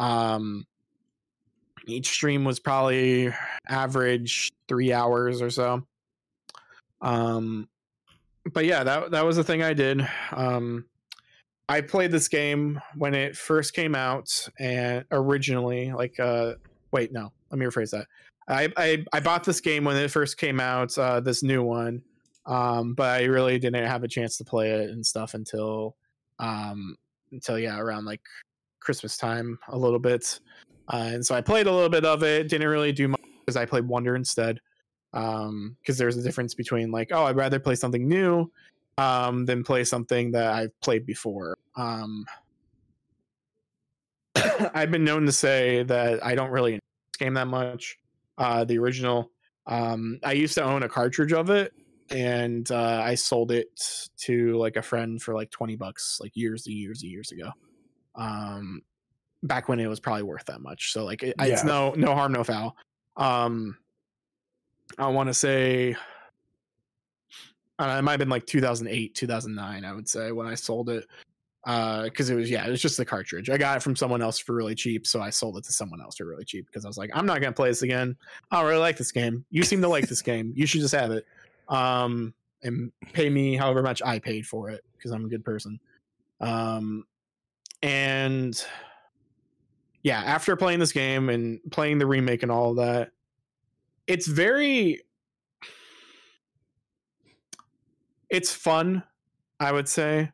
[0.00, 0.66] Um,
[1.86, 3.32] each stream was probably
[3.68, 5.86] average three hours or so.
[7.00, 7.68] Um,
[8.52, 10.06] but yeah, that that was the thing I did.
[10.32, 10.86] Um,
[11.68, 16.54] I played this game when it first came out, and originally, like, uh,
[16.90, 18.06] wait, no, let me rephrase that.
[18.48, 22.02] I, I, I bought this game when it first came out, uh, this new one,
[22.46, 25.94] um, but I really didn't have a chance to play it and stuff until,
[26.40, 26.96] um,
[27.30, 28.22] until yeah, around like
[28.80, 30.40] Christmas time a little bit,
[30.92, 32.48] uh, and so I played a little bit of it.
[32.48, 34.60] Didn't really do much because I played Wonder instead
[35.12, 38.50] um because there's a difference between like oh i'd rather play something new
[38.98, 41.56] um than play something that i've played before.
[41.76, 42.24] Um
[44.74, 46.78] i've been known to say that i don't really
[47.18, 47.98] game that much
[48.38, 49.30] uh the original.
[49.66, 51.72] Um i used to own a cartridge of it
[52.10, 53.68] and uh i sold it
[54.18, 57.50] to like a friend for like 20 bucks like years and years and years ago
[58.16, 58.82] um
[59.42, 61.46] back when it was probably worth that much so like it, yeah.
[61.46, 62.76] it's no no harm no foul
[63.16, 63.76] um
[64.98, 65.96] I want to say
[67.80, 69.84] uh, it might have been like 2008, 2009.
[69.84, 71.06] I would say when I sold it
[71.64, 73.50] Uh because uh, it was yeah, it was just the cartridge.
[73.50, 76.00] I got it from someone else for really cheap, so I sold it to someone
[76.00, 78.16] else for really cheap because I was like, I'm not gonna play this again.
[78.50, 79.44] I don't really like this game.
[79.50, 80.52] You seem to like this game.
[80.54, 81.26] You should just have it,
[81.68, 85.80] um, and pay me however much I paid for it because I'm a good person.
[86.40, 87.04] Um,
[87.82, 88.64] and
[90.02, 93.12] yeah, after playing this game and playing the remake and all that,
[94.06, 95.02] it's very
[98.28, 99.02] it's fun
[99.58, 100.30] i would say.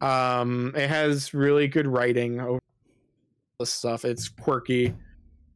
[0.00, 2.60] Um it has really good writing over
[3.64, 4.04] stuff.
[4.04, 4.94] It's quirky.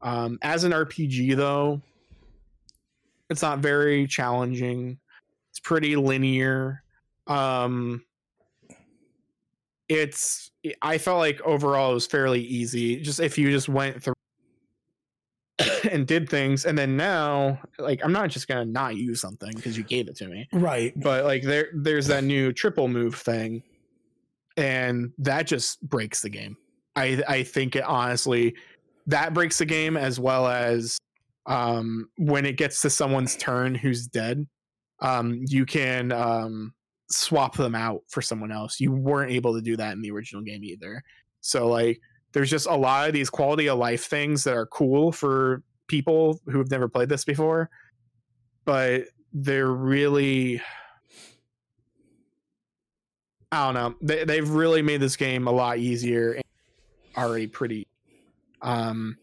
[0.00, 1.80] Um as an rpg though
[3.30, 4.98] it's not very challenging.
[5.50, 6.82] It's pretty linear.
[7.26, 8.04] Um
[9.88, 10.51] it's
[10.82, 14.14] i felt like overall it was fairly easy just if you just went through
[15.90, 19.76] and did things and then now like i'm not just gonna not use something because
[19.76, 20.48] you gave it to me.
[20.52, 20.92] Right.
[21.00, 23.62] But like there there's that new triple move thing
[24.56, 26.56] and that just breaks the game.
[26.96, 28.54] I i think it honestly
[29.06, 30.98] that breaks the game as well as
[31.46, 34.46] um when it gets to someone's turn who's dead
[35.00, 36.72] um you can um
[37.12, 40.42] swap them out for someone else you weren't able to do that in the original
[40.42, 41.02] game either
[41.40, 42.00] so like
[42.32, 46.40] there's just a lot of these quality of life things that are cool for people
[46.46, 47.68] who have never played this before,
[48.64, 50.60] but they're really
[53.50, 53.94] I don't know.
[54.00, 56.44] They they've really made this game a lot easier and
[57.16, 57.86] already pretty
[58.62, 59.18] um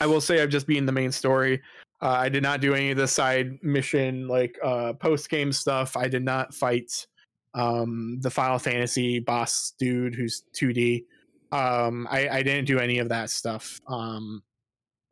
[0.00, 1.62] I will say I've just been the main story.
[2.04, 5.96] Uh, I did not do any of the side mission like uh post game stuff.
[5.96, 7.06] I did not fight
[7.54, 11.04] um the Final Fantasy boss dude who's 2D.
[11.50, 13.80] Um, I, I didn't do any of that stuff.
[13.86, 14.42] Um,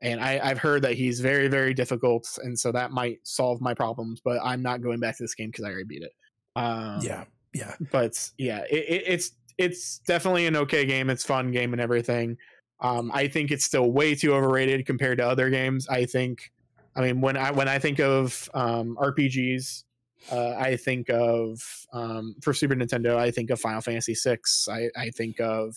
[0.02, 3.72] and I, I've heard that he's very, very difficult, and so that might solve my
[3.72, 4.20] problems.
[4.22, 6.12] But I'm not going back to this game because I already beat it.
[6.56, 7.24] Um, yeah,
[7.54, 7.76] yeah.
[7.92, 11.08] But yeah, it, it, it's it's definitely an okay game.
[11.08, 12.36] It's fun game and everything.
[12.80, 15.86] Um, I think it's still way too overrated compared to other games.
[15.88, 16.50] I think,
[16.94, 19.84] I mean, when I when I think of um, RPGs,
[20.30, 21.60] uh, I think of
[21.92, 24.38] um, for Super Nintendo, I think of Final Fantasy VI.
[24.70, 25.76] I, I think of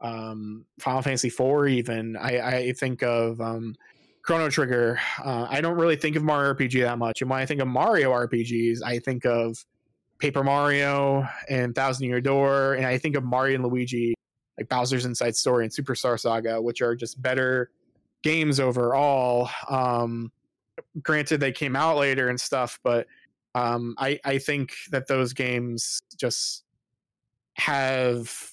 [0.00, 1.68] um, Final Fantasy IV.
[1.68, 3.74] Even I, I think of um,
[4.22, 5.00] Chrono Trigger.
[5.24, 7.68] Uh, I don't really think of Mario RPG that much, and when I think of
[7.68, 9.56] Mario RPGs, I think of
[10.18, 14.14] Paper Mario and Thousand Year Door, and I think of Mario and Luigi,
[14.58, 17.70] like Bowser's Inside Story and Superstar Saga, which are just better
[18.22, 19.50] games overall.
[19.68, 20.30] Um,
[21.02, 23.06] granted, they came out later and stuff, but
[23.54, 26.64] um, I I think that those games just
[27.56, 28.52] have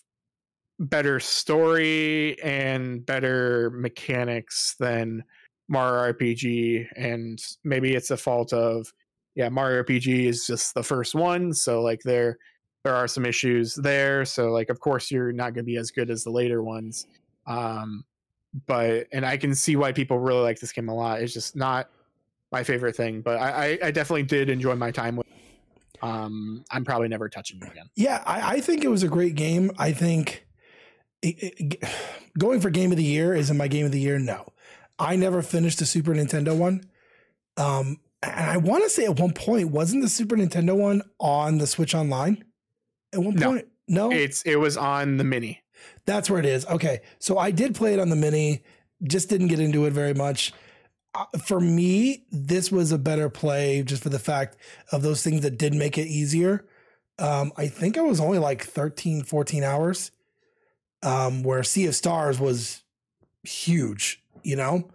[0.80, 5.24] better story and better mechanics than
[5.68, 8.92] Mario RPG, and maybe it's a fault of
[9.36, 12.38] yeah, Mario RPG is just the first one, so like there
[12.84, 14.26] there are some issues there.
[14.26, 17.08] So like of course you're not going to be as good as the later ones.
[17.46, 18.04] Um,
[18.68, 21.22] but and I can see why people really like this game a lot.
[21.22, 21.90] It's just not
[22.52, 25.28] my favorite thing, but I, I, definitely did enjoy my time with.
[26.02, 27.90] Um, I'm probably never touching it again.
[27.96, 29.72] Yeah, I, I think it was a great game.
[29.78, 30.46] I think
[31.22, 31.84] it, it,
[32.40, 34.18] going for game of the year is in my game of the year.
[34.18, 34.48] No,
[34.98, 36.84] I never finished the Super Nintendo one.
[37.58, 41.58] Um, and I want to say at one point wasn't the Super Nintendo one on
[41.58, 42.44] the Switch Online?
[43.14, 43.52] At one No.
[43.52, 45.62] point, no, It's it was on the mini.
[46.06, 46.66] that's where it is.
[46.68, 48.64] Okay, so I did play it on the mini,
[49.04, 50.54] just didn't get into it very much.
[51.16, 54.58] Uh, for me, this was a better play just for the fact
[54.92, 56.66] of those things that did make it easier.
[57.18, 60.12] Um, I think I was only like 13, 14 hours,
[61.04, 62.84] um, where Sea of Stars was
[63.44, 64.90] huge, you know?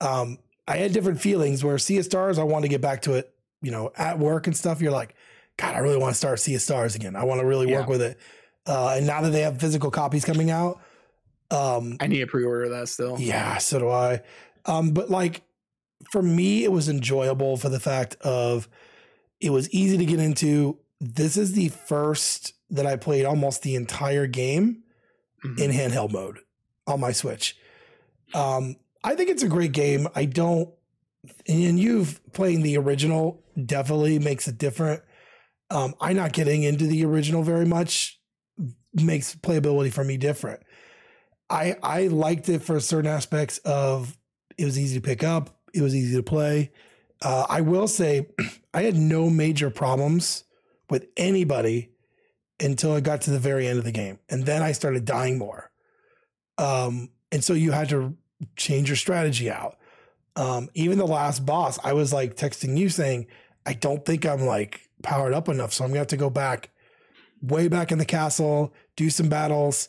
[0.00, 3.14] Um, I had different feelings where Sea of Stars, I wanted to get back to
[3.14, 3.32] it,
[3.62, 4.80] you know, at work and stuff.
[4.80, 5.14] You're like,
[5.56, 7.16] God, I really want to start Sea of Stars again.
[7.16, 8.18] I want to really work with it.
[8.66, 10.80] Uh, and now that they have physical copies coming out,
[11.50, 13.16] um, I need to pre-order of that still.
[13.18, 14.22] yeah, so do I.
[14.66, 15.42] Um, but like
[16.10, 18.68] for me, it was enjoyable for the fact of
[19.40, 20.78] it was easy to get into.
[21.00, 24.82] This is the first that I played almost the entire game
[25.44, 25.58] Mhm.
[25.60, 26.38] in handheld mode
[26.86, 27.56] on my Switch.
[28.32, 30.08] Um, I think it's a great game.
[30.14, 30.70] I don't,
[31.46, 35.02] and you've playing the original definitely makes it different.
[35.70, 38.18] Um, I'm not getting into the original very much,
[38.94, 40.60] makes playability for me different.
[41.50, 44.16] I I liked it for certain aspects of
[44.58, 46.70] it was easy to pick up, it was easy to play.
[47.22, 48.28] Uh, I will say
[48.74, 50.44] I had no major problems
[50.90, 51.90] with anybody
[52.60, 55.38] until I got to the very end of the game, and then I started dying
[55.38, 55.70] more.
[56.58, 58.16] Um, and so you had to
[58.56, 59.76] change your strategy out.
[60.36, 63.26] Um, even the last boss, I was like texting you saying,
[63.66, 66.70] I don't think I'm like powered up enough, so I'm gonna have to go back,
[67.42, 69.88] way back in the castle, do some battles,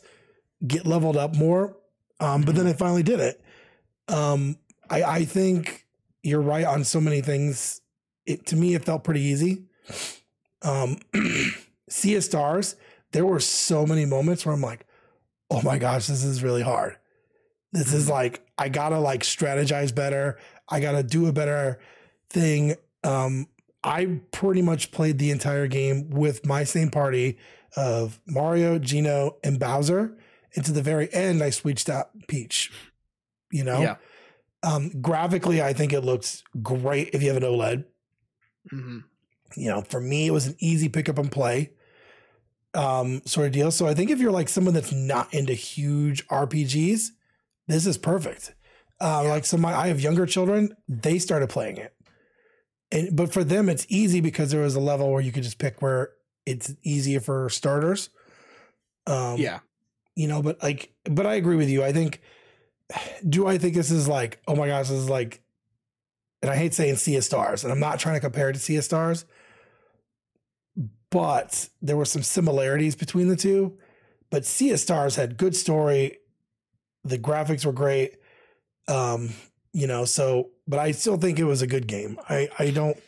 [0.66, 1.76] get leveled up more.
[2.20, 3.40] Um, but then I finally did it.
[4.08, 4.56] Um,
[4.88, 5.86] I, I think
[6.22, 7.80] you're right on so many things.
[8.24, 9.64] It to me, it felt pretty easy.
[10.62, 10.98] Um,
[11.88, 12.76] Sea of Stars,
[13.12, 14.86] there were so many moments where I'm like,
[15.50, 16.96] oh my gosh, this is really hard.
[17.72, 20.38] This is like, I gotta like strategize better.
[20.68, 21.78] I gotta do a better
[22.30, 22.74] thing.
[23.04, 23.48] Um,
[23.84, 27.38] I pretty much played the entire game with my same party
[27.76, 30.16] of Mario, Geno, and Bowser.
[30.54, 32.72] And to the very end, I switched out Peach.
[33.50, 33.96] You know, Yeah.
[34.62, 37.84] um, graphically, I think it looks great if you have an OLED.
[38.72, 39.04] Mhm.
[39.56, 41.70] You know, for me, it was an easy pick up and play
[42.74, 43.70] um, sort of deal.
[43.70, 47.10] So I think if you're like someone that's not into huge RPGs,
[47.68, 48.54] this is perfect.
[49.00, 51.94] Uh, Like so, my I have younger children; they started playing it,
[52.90, 55.58] and but for them, it's easy because there was a level where you could just
[55.58, 56.10] pick where
[56.44, 58.10] it's easier for starters.
[59.06, 59.60] Um, yeah.
[60.14, 61.82] you know, but like, but I agree with you.
[61.84, 62.20] I think,
[63.28, 65.40] do I think this is like, oh my gosh, this is like,
[66.42, 68.58] and I hate saying Sea of Stars, and I'm not trying to compare it to
[68.58, 69.24] Sea of Stars,
[71.10, 73.78] but there were some similarities between the two.
[74.30, 76.18] But Sea of Stars had good story,
[77.04, 78.16] the graphics were great,
[78.88, 79.30] um,
[79.72, 80.04] you know.
[80.04, 82.18] So, but I still think it was a good game.
[82.28, 82.98] I I don't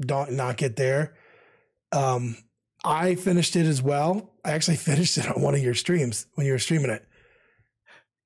[0.00, 1.14] don't not get there.
[1.92, 2.36] Um,
[2.84, 4.30] I finished it as well.
[4.44, 7.06] I actually finished it on one of your streams when you were streaming it.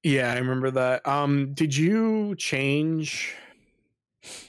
[0.02, 1.06] Yeah, I remember that.
[1.06, 3.34] Um, did you change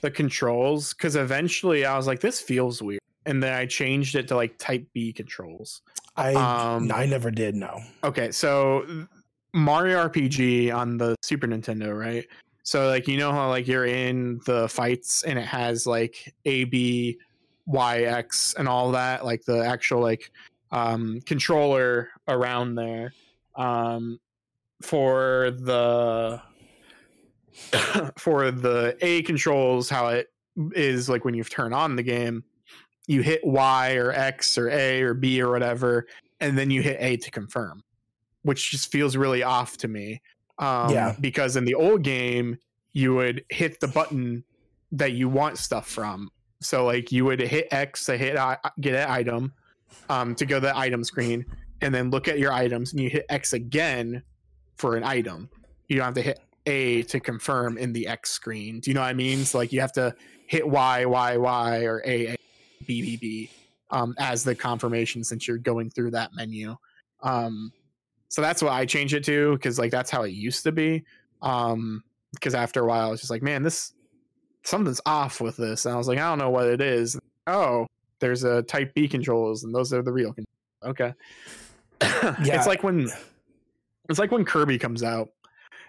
[0.02, 0.94] the controls?
[0.94, 3.02] Because eventually I was like, this feels weird.
[3.26, 5.82] And then I changed it to like type B controls.
[6.16, 7.56] I Um, I never did.
[7.56, 7.82] No.
[8.04, 9.06] Okay, so
[9.54, 12.26] Mario RPG on the Super Nintendo, right?
[12.64, 16.64] So like you know how like you're in the fights and it has like A
[16.66, 17.18] B
[17.66, 20.32] Y X and all that, like the actual like
[20.72, 23.14] um controller around there.
[23.56, 24.20] Um
[24.82, 26.42] for the
[28.18, 30.32] for the A controls, how it
[30.74, 32.44] is like when you turn on the game,
[33.08, 36.08] you hit Y or X or A or B or whatever,
[36.40, 37.84] and then you hit A to confirm,
[38.44, 40.22] which just feels really off to me.
[40.60, 41.16] Um, Yeah.
[41.20, 42.58] Because in the old game,
[42.94, 44.44] you would hit the button
[44.92, 46.30] that you want stuff from.
[46.60, 49.54] So like you would hit X to hit I, get an item,
[50.10, 51.46] um, to go to the item screen,
[51.82, 54.22] and then look at your items, and you hit X again
[54.82, 55.48] for an item.
[55.88, 58.80] You don't have to hit A to confirm in the X screen.
[58.80, 59.46] Do you know what I mean?
[59.46, 60.16] So like you have to
[60.48, 62.36] hit Y Y Y or A A
[62.86, 63.50] B B B
[63.92, 66.76] um, as the confirmation since you're going through that menu.
[67.22, 67.72] Um,
[68.30, 71.04] so that's what I changed it to because like that's how it used to be.
[71.44, 72.04] Um,
[72.34, 73.94] because after a while, I was just like, man, this
[74.64, 77.20] something's off with this, and I was like, I don't know what it is.
[77.46, 77.86] Oh,
[78.20, 80.48] there's a Type B controls, and those are the real controls.
[80.84, 81.14] Okay,
[82.02, 82.58] yeah.
[82.58, 83.12] it's like when
[84.12, 85.30] it's like when Kirby comes out,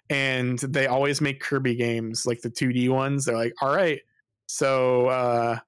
[0.09, 3.25] and they always make Kirby games like the 2D ones.
[3.25, 4.01] They're like, all right,
[4.47, 5.59] so uh,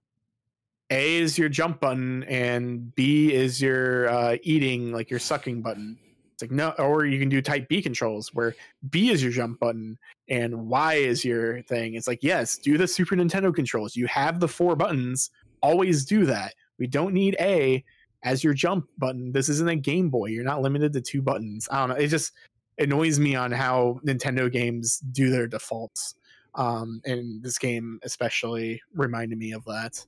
[0.90, 5.98] A is your jump button, and B is your uh, eating, like your sucking button
[6.34, 8.54] it's like no, or you can do type B controls where
[8.90, 9.96] B is your jump button
[10.28, 11.94] and Y is your thing.
[11.94, 13.94] It's like yes, do the Super Nintendo controls.
[13.94, 15.30] You have the four buttons.
[15.62, 16.54] Always do that.
[16.78, 17.84] We don't need A
[18.24, 19.32] as your jump button.
[19.32, 20.26] This isn't a Game Boy.
[20.26, 21.68] You're not limited to two buttons.
[21.70, 22.02] I don't know.
[22.02, 22.32] It just
[22.78, 26.16] annoys me on how Nintendo games do their defaults.
[26.56, 30.04] Um, and this game especially reminded me of that.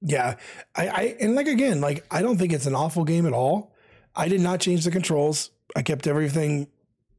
[0.00, 0.36] Yeah,
[0.74, 3.74] I, I and like again, like I don't think it's an awful game at all.
[4.14, 5.50] I did not change the controls.
[5.74, 6.68] I kept everything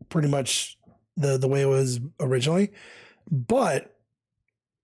[0.09, 0.77] pretty much
[1.17, 2.71] the the way it was originally.
[3.31, 3.95] But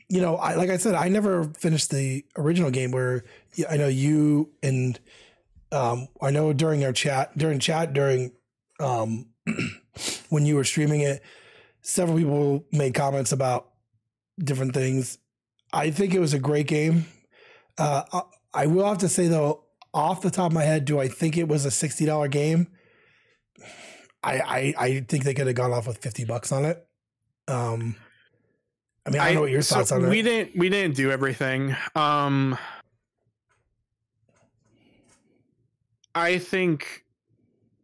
[0.09, 3.23] you know, I like I said, I never finished the original game where
[3.69, 4.99] I know you and
[5.71, 8.33] um, I know during our chat during chat during
[8.79, 9.27] um,
[10.29, 11.21] when you were streaming it,
[11.81, 13.69] several people made comments about
[14.39, 15.17] different things.
[15.73, 17.05] I think it was a great game.
[17.77, 18.03] Uh,
[18.53, 19.63] I will have to say though,
[19.93, 22.67] off the top of my head, do I think it was a sixty dollar game?
[24.23, 26.85] I, I, I think they could have gone off with fifty bucks on it.
[27.47, 27.95] Um,
[29.05, 30.09] I mean, I don't know what your thoughts so on it.
[30.09, 31.75] We didn't we didn't do everything.
[31.95, 32.57] Um,
[36.15, 37.05] I think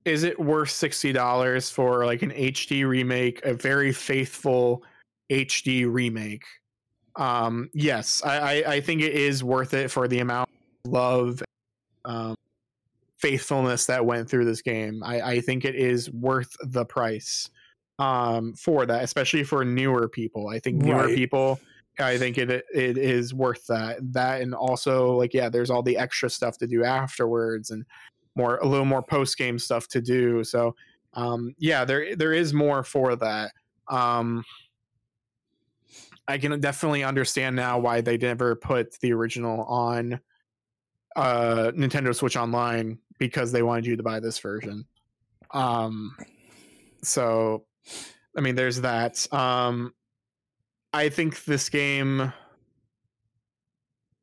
[0.06, 4.84] is it worth sixty dollars for like an HD remake, a very faithful
[5.30, 6.44] HD remake?
[7.16, 10.50] Um, yes, I, I, I think it is worth it for the amount
[10.86, 11.44] of love
[12.06, 12.36] um,
[13.18, 15.02] faithfulness that went through this game.
[15.04, 17.50] I, I think it is worth the price
[18.00, 20.48] um, for that, especially for newer people.
[20.48, 21.16] I think newer right.
[21.16, 21.60] people,
[22.00, 23.98] I think it it is worth that.
[24.14, 27.84] That and also like yeah, there's all the extra stuff to do afterwards and
[28.38, 30.44] more a little more post game stuff to do.
[30.44, 30.76] So
[31.14, 33.52] um, yeah, there there is more for that.
[33.90, 34.44] Um,
[36.28, 40.20] I can definitely understand now why they never put the original on
[41.16, 44.86] uh, Nintendo Switch Online because they wanted you to buy this version.
[45.52, 46.16] Um,
[47.02, 47.66] so,
[48.38, 49.32] I mean, there's that.
[49.34, 49.94] Um,
[50.94, 52.34] I think this game,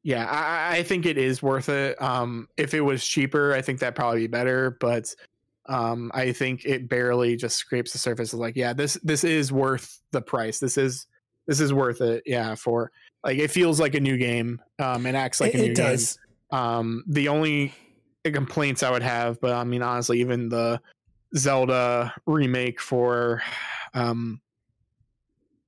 [0.05, 2.01] yeah, I, I think it is worth it.
[2.01, 4.77] Um, if it was cheaper, I think that'd probably be better.
[4.79, 5.15] But
[5.67, 9.51] um, I think it barely just scrapes the surface of like, yeah, this this is
[9.51, 10.59] worth the price.
[10.59, 11.07] This is
[11.47, 12.23] this is worth it.
[12.27, 12.93] Yeah, for
[13.25, 14.61] like it feels like a new game.
[14.79, 16.19] Um, it acts like it, a new it does.
[16.53, 16.61] game.
[16.61, 17.73] Um, the only
[18.25, 20.83] complaints I would have, but I mean, honestly, even the
[21.35, 23.43] Zelda remake for
[23.95, 24.41] um,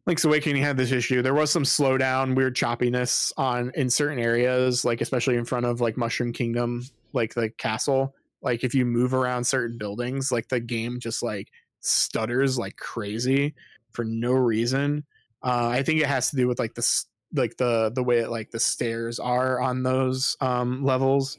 [0.06, 1.20] Link's Awakening had this issue.
[1.20, 5.80] There was some slowdown, weird choppiness on in certain areas, like especially in front of
[5.80, 8.14] like Mushroom Kingdom, like the castle.
[8.40, 11.50] Like if you move around certain buildings, like the game just like
[11.80, 13.54] stutters like crazy
[13.90, 15.04] for no reason.
[15.42, 17.04] Uh, I think it has to do with like the
[17.34, 21.38] like the the way it, like the stairs are on those um levels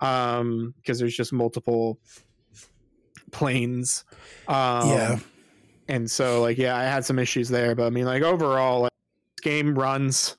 [0.00, 1.98] um because there's just multiple
[3.30, 4.04] planes
[4.48, 5.18] um yeah
[5.88, 8.92] and so like yeah i had some issues there but i mean like overall like,
[9.36, 10.36] this game runs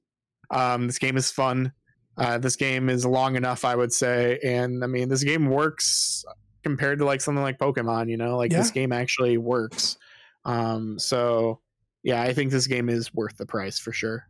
[0.51, 1.71] um this game is fun
[2.17, 6.23] uh this game is long enough i would say and i mean this game works
[6.63, 8.57] compared to like something like pokemon you know like yeah.
[8.57, 9.97] this game actually works
[10.45, 11.59] um so
[12.03, 14.27] yeah i think this game is worth the price for sure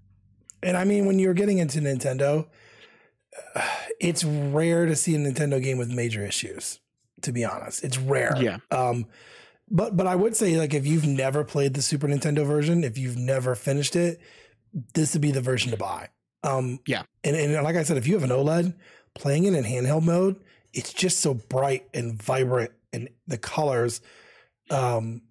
[0.62, 2.48] and I mean, when you're getting into Nintendo,
[4.00, 6.80] it's rare to see a Nintendo game with major issues.
[7.24, 8.34] To be honest, it's rare.
[8.40, 8.58] Yeah.
[8.72, 9.06] Um,
[9.72, 12.98] but but I would say like if you've never played the Super Nintendo version, if
[12.98, 14.20] you've never finished it,
[14.94, 16.10] this would be the version to buy.
[16.44, 17.04] Um, yeah.
[17.24, 18.74] And and like I said, if you have an OLED,
[19.16, 20.38] playing it in handheld mode,
[20.74, 24.02] it's just so bright and vibrant, and the colors.
[24.70, 25.22] Um,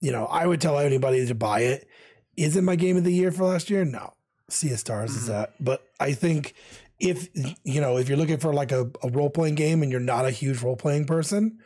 [0.00, 1.88] you know, I would tell anybody to buy it.
[2.36, 3.84] Is it my game of the year for last year?
[3.84, 4.12] No.
[4.50, 5.20] Sea of Stars mm-hmm.
[5.20, 5.54] is that.
[5.60, 6.54] But I think
[7.00, 7.28] if
[7.64, 10.24] you know if you're looking for like a, a role playing game and you're not
[10.24, 11.58] a huge role playing person,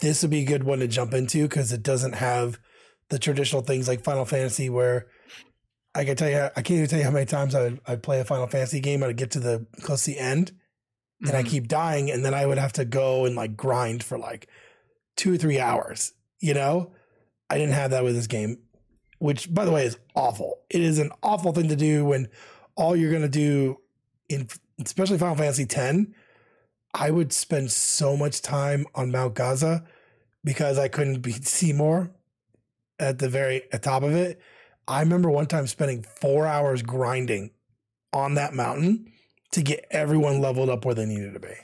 [0.00, 2.58] this would be a good one to jump into because it doesn't have
[3.10, 5.06] the traditional things like Final Fantasy where
[5.94, 8.02] I can tell you, I can't even tell you how many times I would I'd
[8.02, 9.02] play a Final Fantasy game.
[9.02, 10.52] I'd get to the close to the end,
[11.20, 11.48] and I Mhm.
[11.48, 14.48] keep dying, and then I would have to go and like grind for like
[15.16, 16.12] two or three hours.
[16.40, 16.92] You know,
[17.50, 18.58] I didn't have that with this game,
[19.18, 20.60] which by the way is awful.
[20.70, 22.28] It is an awful thing to do when
[22.76, 23.78] all you're gonna do
[24.28, 24.48] in
[24.84, 25.98] especially Final Fantasy X.
[26.94, 29.86] I would spend so much time on Mount Gagazet
[30.44, 32.10] because I couldn't beat Seymour
[32.98, 34.40] at the very at top of it.
[34.86, 37.50] I remember one time spending four hours grinding
[38.12, 39.12] on that mountain
[39.52, 41.54] to get everyone leveled up where they needed to be.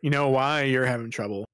[0.00, 1.44] You know why you're having trouble?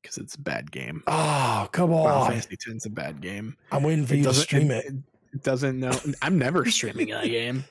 [0.00, 1.02] Because it's a bad game.
[1.06, 2.30] Oh, come Final on.
[2.30, 3.56] Fantasy X is a bad game.
[3.72, 4.86] I'm waiting for you to stream it.
[4.86, 5.92] It doesn't know.
[6.22, 7.64] I'm never streaming that game.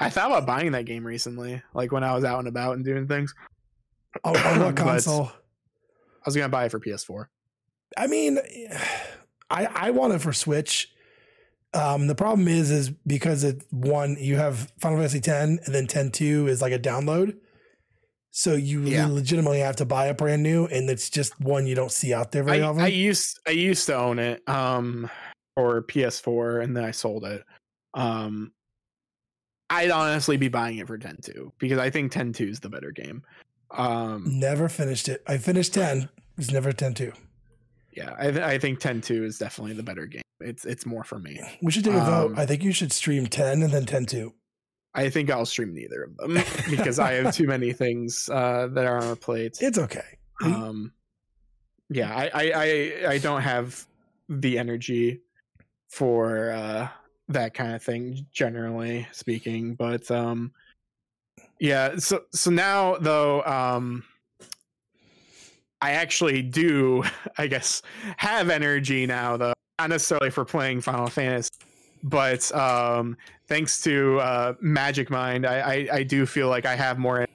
[0.00, 2.84] I thought about buying that game recently, like when I was out and about and
[2.84, 3.34] doing things.
[4.24, 5.26] On what console?
[5.26, 7.26] I was gonna buy it for PS4.
[7.96, 8.38] I mean,
[9.50, 10.90] I I want it for Switch.
[11.74, 15.86] Um, the problem is, is because it one you have Final Fantasy X and then
[15.86, 17.36] 10-2 is like a download,
[18.30, 19.06] so you Yeah.
[19.08, 22.32] legitimately have to buy it brand new, and it's just one you don't see out
[22.32, 22.82] there very I, often.
[22.82, 25.10] I used I used to own it um
[25.54, 27.44] for PS4 and then I sold it.
[27.94, 28.52] Um
[29.68, 33.22] I'd honestly be buying it for 10-2 because I think 10-2 is the better game.
[33.70, 35.22] Um never finished it.
[35.26, 36.08] I finished ten.
[36.38, 37.14] It's never 10-2.
[37.94, 40.20] yeah, I, th- I think 10-2 is definitely the better game.
[40.38, 41.40] It's it's more for me.
[41.62, 42.32] We should take a vote.
[42.32, 44.32] Um, I think you should stream 10 and then 10-2.
[44.94, 46.34] I think I'll stream neither of them
[46.70, 49.56] because I have too many things uh, that are on our plate.
[49.62, 50.18] It's okay.
[50.44, 50.92] Um,
[51.88, 53.86] yeah, I, I, I, I don't have
[54.28, 55.22] the energy
[55.88, 56.88] for uh,
[57.28, 59.74] that kind of thing, generally speaking.
[59.74, 60.52] But um,
[61.58, 64.04] yeah, so so now though, um,
[65.80, 67.04] I actually do,
[67.38, 67.82] I guess,
[68.16, 71.50] have energy now though, not necessarily for playing Final Fantasy,
[72.02, 73.16] but um,
[73.48, 77.26] thanks to uh, Magic Mind, I, I I do feel like I have more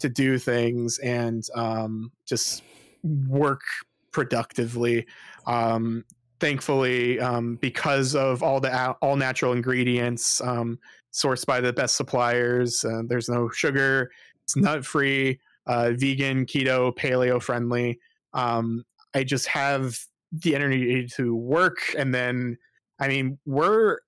[0.00, 2.62] to do things and um, just
[3.02, 3.62] work
[4.10, 5.06] productively.
[5.46, 6.04] Um,
[6.40, 10.78] thankfully, um, because of all the all natural ingredients um,
[11.12, 14.10] sourced by the best suppliers, uh, there's no sugar.
[14.44, 17.98] It's nut free, uh, vegan, keto, paleo friendly.
[18.32, 18.84] Um,
[19.14, 19.98] I just have
[20.32, 22.58] the energy to work, and then
[22.98, 23.98] I mean we're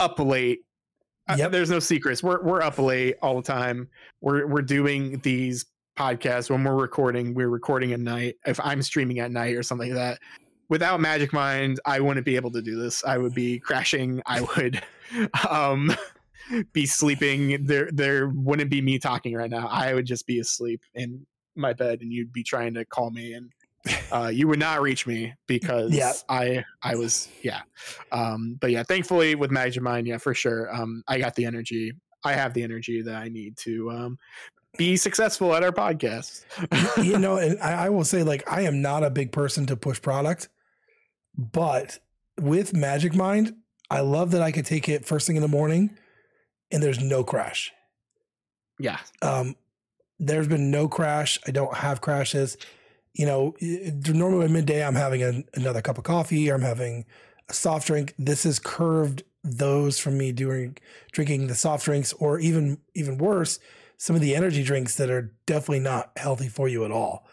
[0.00, 0.60] up late.
[1.28, 2.22] Uh, there's no secrets.
[2.22, 3.88] We're we're up late all the time.
[4.20, 7.34] We're we're doing these podcasts when we're recording.
[7.34, 8.36] We're recording at night.
[8.46, 10.18] If I'm streaming at night or something like that,
[10.68, 13.04] without Magic Mind, I wouldn't be able to do this.
[13.04, 14.22] I would be crashing.
[14.26, 14.82] I would
[15.48, 15.94] um,
[16.72, 17.64] be sleeping.
[17.66, 19.68] There there wouldn't be me talking right now.
[19.68, 21.26] I would just be asleep in
[21.56, 23.50] my bed, and you'd be trying to call me and.
[24.12, 26.12] Uh, you would not reach me because Yeah.
[26.28, 27.60] I I was yeah,
[28.12, 31.94] um, but yeah, thankfully with Magic Mind, yeah, for sure, um, I got the energy.
[32.24, 34.18] I have the energy that I need to um,
[34.76, 36.44] be successful at our podcast.
[37.04, 39.76] you know, and I, I will say, like, I am not a big person to
[39.76, 40.48] push product,
[41.38, 42.00] but
[42.38, 43.54] with Magic Mind,
[43.90, 45.96] I love that I could take it first thing in the morning
[46.70, 47.72] and there's no crash.
[48.78, 49.56] yeah, Um,
[50.18, 51.38] there's been no crash.
[51.46, 52.56] I don't have crashes.
[53.14, 57.06] You know, normally at midday, I'm having an another cup of coffee or I'm having
[57.48, 58.14] a soft drink.
[58.18, 60.76] This has curved those from me doing
[61.12, 63.58] drinking the soft drinks or even even worse,
[63.96, 67.26] some of the energy drinks that are definitely not healthy for you at all.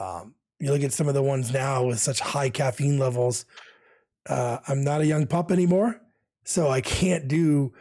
[0.00, 3.44] Um, you look at some of the ones now with such high caffeine levels.
[4.28, 6.00] Uh, I'm not a young pup anymore,
[6.44, 7.72] so I can't do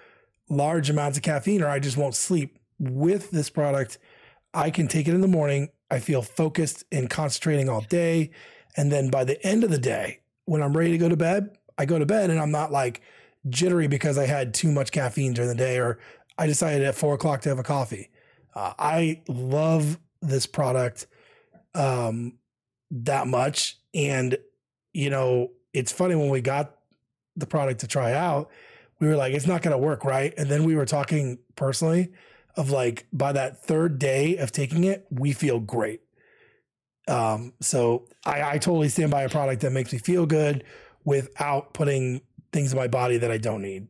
[0.50, 2.58] large amounts of caffeine or I just won't sleep.
[2.80, 3.98] With this product,
[4.54, 5.70] I can take it in the morning.
[5.90, 8.32] I feel focused and concentrating all day.
[8.76, 11.58] And then by the end of the day, when I'm ready to go to bed,
[11.78, 13.02] I go to bed and I'm not like
[13.50, 16.00] jittery because I had too much caffeine during the day or
[16.38, 18.10] I decided at four o'clock to have a coffee.
[18.54, 21.08] Uh, I love this product
[21.74, 22.34] um,
[22.92, 23.78] that much.
[23.94, 24.38] And,
[24.94, 26.76] you know, it's funny when we got
[27.36, 28.50] the product to try out,
[29.00, 30.34] we were like, it's not going to work, right?
[30.38, 32.12] And then we were talking personally
[32.56, 36.02] of like by that third day of taking it, we feel great.
[37.08, 40.64] Um, so I, I totally stand by a product that makes me feel good
[41.06, 42.22] without putting
[42.52, 43.88] things in my body that I don't need.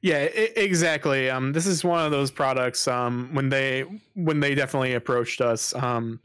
[0.00, 0.18] yeah,
[0.56, 1.30] exactly.
[1.30, 2.88] Um, this is one of those products.
[2.88, 3.84] Um, when they
[4.14, 6.18] when they definitely approached us, um,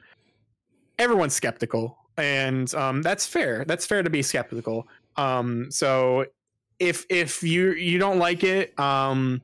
[0.97, 3.65] everyone's skeptical, and um, that's fair.
[3.65, 4.87] That's fair to be skeptical.
[5.17, 6.25] Um, so
[6.81, 9.39] if if you you don't like it, um,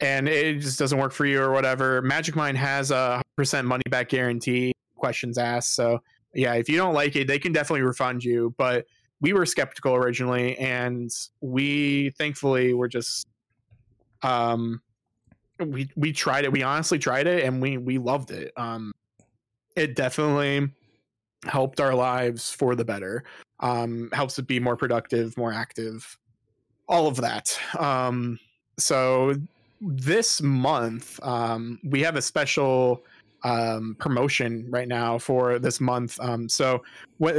[0.00, 3.82] and it just doesn't work for you or whatever, Magic Mind has a percent money
[3.88, 4.72] back guarantee.
[4.94, 5.74] Questions asked.
[5.74, 6.02] So
[6.34, 8.54] yeah, if you don't like it, they can definitely refund you.
[8.58, 8.84] But
[9.22, 13.26] we were skeptical originally, and we thankfully were just
[14.20, 14.82] um
[15.58, 16.52] we we tried it.
[16.52, 18.52] We honestly tried it, and we we loved it.
[18.58, 18.92] Um,
[19.74, 20.70] it definitely
[21.44, 23.24] helped our lives for the better.
[23.60, 26.18] Um, helps it be more productive, more active,
[26.92, 27.58] all of that.
[27.78, 28.38] Um,
[28.78, 29.34] so
[29.80, 33.02] this month, um, we have a special
[33.44, 36.20] um, promotion right now for this month.
[36.20, 36.84] Um, so
[37.16, 37.34] what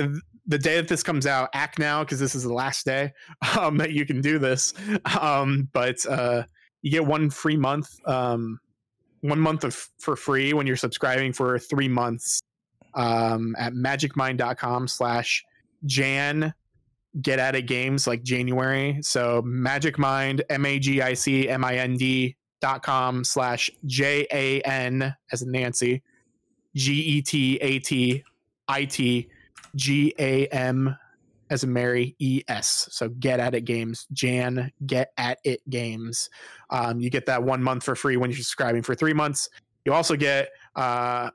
[0.47, 3.13] the day that this comes out, act now because this is the last day
[3.59, 4.73] um, that you can do this.
[5.21, 6.43] Um, but uh,
[6.81, 8.59] you get one free month, um,
[9.21, 12.41] one month of for free when you're subscribing for three months
[12.95, 15.45] um, at magicmind.com slash
[15.85, 16.53] Jan
[17.21, 18.99] get at it games like January.
[19.01, 23.69] So Magic Mind, M A G I C M I N D dot com slash
[23.85, 26.01] J A N as in Nancy,
[26.75, 28.23] G E T A T
[28.67, 29.29] I T
[29.75, 30.95] G A M
[31.49, 32.87] as a Mary E S.
[32.91, 36.29] So get at it games, Jan get at it games.
[36.69, 39.49] Um, you get that one month for free when you're subscribing for three months.
[39.85, 41.29] You also get uh,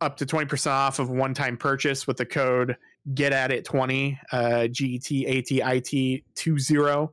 [0.00, 2.76] up to 20% off of one time purchase with the code
[3.14, 7.08] get at it 20 uh g-t-a-t-i-t 20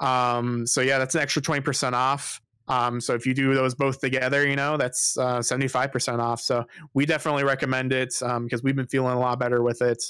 [0.00, 2.40] um so yeah that's an extra 20% off.
[2.68, 6.40] Um so if you do those both together you know that's uh 75% off.
[6.40, 6.64] So
[6.94, 10.02] we definitely recommend it um because we've been feeling a lot better with it.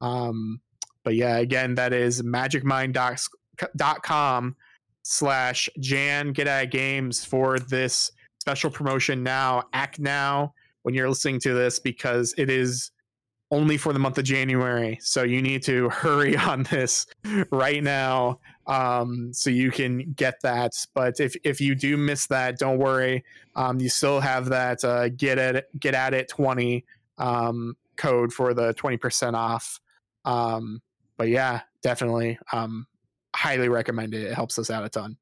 [0.00, 0.60] Um
[1.04, 4.56] but yeah again that is magicmind.com
[5.02, 6.32] slash jan.
[6.32, 8.10] Get at games for this
[8.40, 9.62] special promotion now.
[9.72, 10.52] Act now
[10.82, 12.90] when you're listening to this because it is
[13.50, 14.98] only for the month of January.
[15.00, 17.06] So you need to hurry on this
[17.50, 20.72] right now um, so you can get that.
[20.94, 23.24] But if, if you do miss that, don't worry.
[23.54, 26.84] Um, you still have that uh, get at get at it twenty
[27.18, 29.80] um, code for the twenty percent off.
[30.24, 30.82] Um,
[31.16, 32.86] but yeah, definitely um,
[33.34, 34.22] highly recommend it.
[34.24, 35.16] It helps us out a ton.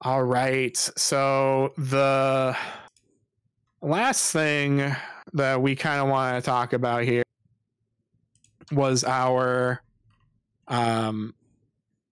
[0.00, 0.76] All right.
[0.76, 2.56] So the
[3.82, 4.94] last thing
[5.32, 7.24] that we kind of want to talk about here
[8.70, 9.82] was our
[10.68, 11.34] um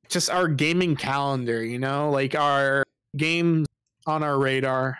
[0.08, 2.82] just our gaming calendar, you know, like our
[3.16, 3.66] games
[4.06, 4.98] on our radar.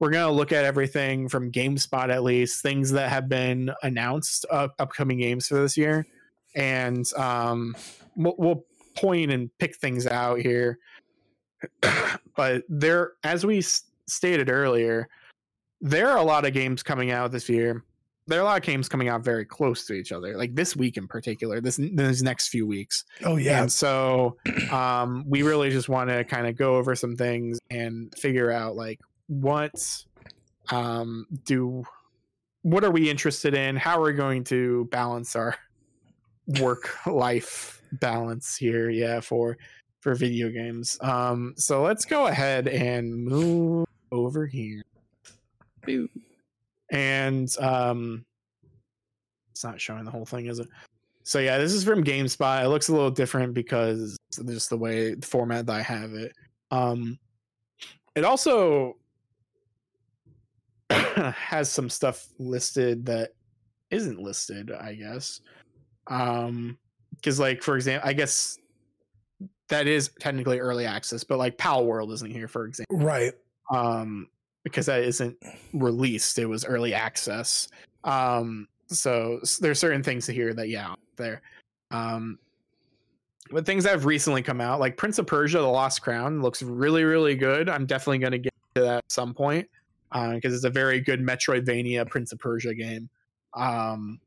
[0.00, 4.44] We're going to look at everything from GameSpot at least, things that have been announced
[4.50, 6.06] uh, upcoming games for this year
[6.54, 7.76] and um
[8.16, 8.64] we'll, we'll
[8.96, 10.78] point and pick things out here.
[12.36, 13.62] but there as we
[14.06, 15.08] stated earlier,
[15.84, 17.84] there are a lot of games coming out this year.
[18.26, 20.74] There are a lot of games coming out very close to each other, like this
[20.74, 23.04] week in particular, this these next few weeks.
[23.22, 23.60] Oh yeah.
[23.60, 24.38] And so
[24.72, 28.76] um, we really just want to kind of go over some things and figure out
[28.76, 29.74] like what
[30.70, 31.84] um, do
[32.62, 33.76] what are we interested in?
[33.76, 35.54] How are we going to balance our
[36.60, 38.88] work life balance here?
[38.88, 39.58] Yeah, for
[40.00, 40.96] for video games.
[41.02, 44.82] Um, so let's go ahead and move over here.
[45.86, 46.08] Boo.
[46.90, 48.24] And um,
[49.50, 50.68] it's not showing the whole thing, is it?
[51.22, 52.64] So yeah, this is from GameSpot.
[52.64, 56.32] It looks a little different because just the way the format that I have it.
[56.70, 57.18] Um,
[58.14, 58.96] it also
[60.90, 63.30] has some stuff listed that
[63.90, 65.40] isn't listed, I guess.
[66.08, 66.76] Um,
[67.16, 68.58] because like for example, I guess
[69.68, 72.98] that is technically early access, but like Palworld isn't here, for example.
[72.98, 73.32] Right.
[73.70, 74.28] Um,
[74.64, 75.36] because that isn't
[75.72, 77.68] released; it was early access.
[78.02, 81.42] Um, so there's certain things here that yeah, there.
[81.90, 82.38] Um,
[83.50, 86.62] but things that have recently come out, like Prince of Persia: The Lost Crown, looks
[86.62, 87.68] really, really good.
[87.68, 89.68] I'm definitely going to get to that at some point
[90.10, 93.08] because uh, it's a very good Metroidvania Prince of Persia game.
[93.54, 94.20] Um,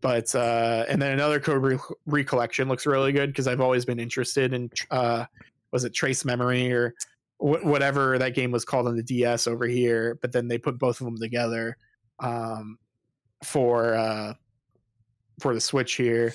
[0.00, 4.00] but uh, and then another code re- recollection looks really good because I've always been
[4.00, 5.24] interested in uh,
[5.70, 6.94] was it Trace Memory or
[7.42, 10.18] wh- whatever that game was called on the DS over here.
[10.22, 11.76] But then they put both of them together
[12.20, 12.78] um,
[13.42, 14.34] for uh,
[15.40, 16.34] for the Switch here.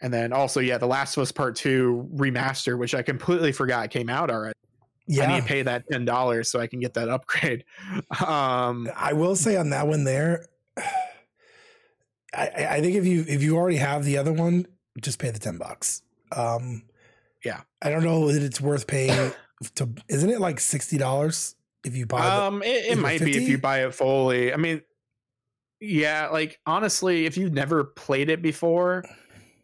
[0.00, 3.90] And then also, yeah, The Last of Us Part Two remaster, which I completely forgot
[3.90, 4.54] came out already.
[5.08, 5.24] Yeah.
[5.24, 7.64] I need to pay that ten dollars so I can get that upgrade.
[8.26, 10.46] Um, I will say on that one there,
[12.34, 14.66] I, I think if you if you already have the other one,
[15.00, 16.02] just pay the ten bucks.
[16.32, 16.82] Um,
[17.44, 19.32] yeah, I don't know that it's worth paying.
[19.74, 21.54] To isn't it like sixty dollars
[21.84, 22.26] if you buy?
[22.26, 22.32] It?
[22.32, 23.32] Um, it, it might 50?
[23.32, 24.52] be if you buy it fully.
[24.52, 24.82] I mean,
[25.80, 29.04] yeah, like honestly, if you've never played it before,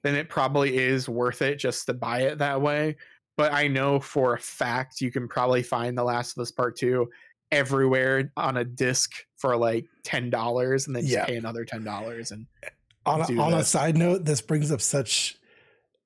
[0.02, 2.96] then it probably is worth it just to buy it that way.
[3.36, 6.76] But I know for a fact you can probably find The Last of Us Part
[6.76, 7.10] Two
[7.50, 11.24] everywhere on a disc for like ten dollars, and then just yeah.
[11.24, 12.30] pay another ten dollars.
[12.30, 12.46] And
[13.06, 15.36] on a, on a side note, this brings up such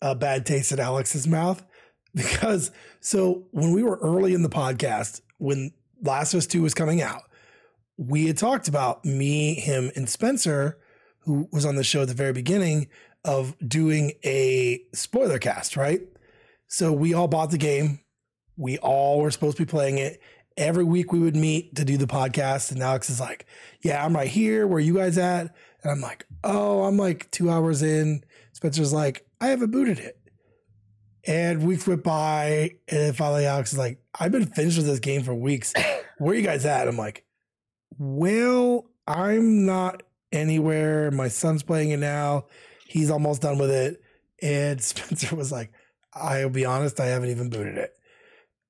[0.01, 1.63] a bad taste in Alex's mouth
[2.19, 6.75] because so when we were early in the podcast, when Last of Us 2 was
[6.75, 7.23] coming out,
[7.97, 10.79] we had talked about me, him, and Spencer,
[11.21, 12.89] who was on the show at the very beginning,
[13.25, 16.01] of doing a spoiler cast, right?
[16.69, 18.01] So we all bought the game.
[18.57, 20.21] We all were supposed to be playing it.
[20.57, 22.73] Every week we would meet to do the podcast.
[22.73, 23.47] And Alex is like,
[23.83, 24.67] Yeah, I'm right here.
[24.67, 25.55] Where you guys at?
[25.83, 28.25] And I'm like, Oh, I'm like two hours in.
[28.53, 30.19] Spencer's like, I haven't booted it.
[31.29, 34.99] And weeks went by, and then finally Alex is like, I've been finished with this
[34.99, 35.75] game for weeks.
[36.19, 36.89] Where are you guys at?
[36.89, 37.25] I'm like,
[37.99, 40.03] Well, I'm not
[40.33, 41.11] anywhere.
[41.11, 42.47] My son's playing it now.
[42.87, 44.03] He's almost done with it.
[44.41, 45.71] And Spencer was like,
[46.15, 47.95] I'll be honest, I haven't even booted it.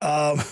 [0.02, 0.40] Um,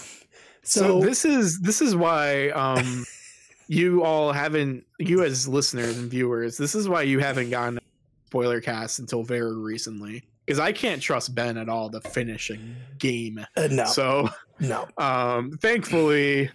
[0.67, 3.07] So, so, this is this is why um
[3.69, 7.81] you all haven't you as listeners and viewers, this is why you haven't gotten a
[8.27, 10.25] spoiler cast until very recently.
[10.47, 12.59] Because I can't trust Ben at all to finish a
[12.99, 13.45] game.
[13.57, 14.29] uh, no, So
[14.61, 14.87] no.
[14.99, 16.51] um thankfully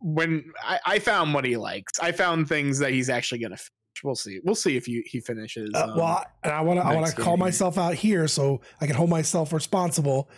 [0.00, 3.70] when I, I found what he likes, I found things that he's actually gonna finish.
[4.04, 4.40] We'll see.
[4.42, 5.70] We'll see if you he finishes.
[5.74, 8.60] Uh, um, well, and I want to I want to call myself out here so
[8.80, 10.28] I can hold myself responsible.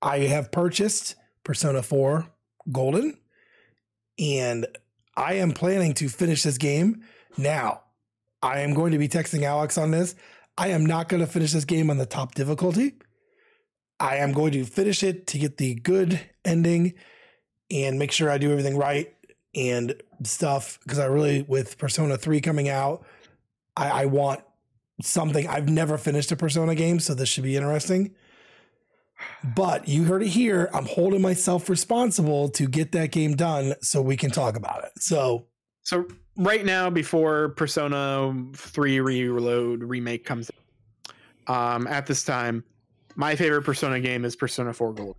[0.00, 2.26] I have purchased Persona 4
[2.70, 3.18] Golden
[4.18, 4.66] and
[5.16, 7.02] I am planning to finish this game.
[7.36, 7.82] Now,
[8.42, 10.14] I am going to be texting Alex on this.
[10.56, 12.94] I am not going to finish this game on the top difficulty.
[13.98, 16.94] I am going to finish it to get the good ending
[17.70, 19.12] and make sure I do everything right
[19.54, 19.94] and
[20.24, 23.04] stuff because I really with Persona 3 coming out,
[23.76, 24.40] I, I want
[25.02, 25.46] something.
[25.46, 28.14] I've never finished a Persona game, so this should be interesting.
[29.54, 30.68] But you heard it here.
[30.72, 34.92] I'm holding myself responsible to get that game done so we can talk about it.
[34.96, 35.46] So
[35.82, 36.06] So
[36.36, 40.50] right now, before Persona 3 Reload remake comes,
[41.46, 42.64] um, at this time,
[43.16, 45.16] my favorite Persona game is Persona 4 Gold.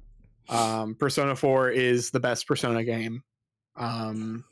[0.49, 3.23] Um, Persona 4 is the best Persona game,
[3.75, 4.43] um,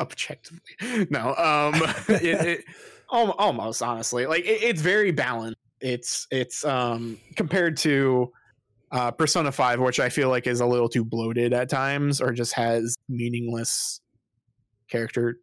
[0.00, 0.60] objectively.
[1.10, 1.74] No, um,
[2.08, 2.64] it, it
[3.08, 5.58] almost honestly, like it, it's very balanced.
[5.80, 8.32] It's it's um compared to
[8.92, 12.32] uh, Persona 5, which I feel like is a little too bloated at times, or
[12.32, 14.00] just has meaningless
[14.88, 15.40] character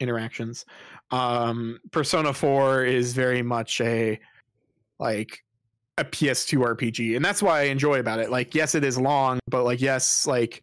[0.00, 0.64] interactions.
[1.10, 4.18] Um, Persona 4 is very much a
[4.98, 5.42] like
[5.98, 8.30] a PS2 RPG, and that's why I enjoy about it.
[8.30, 10.62] Like, yes, it is long, but like, yes, like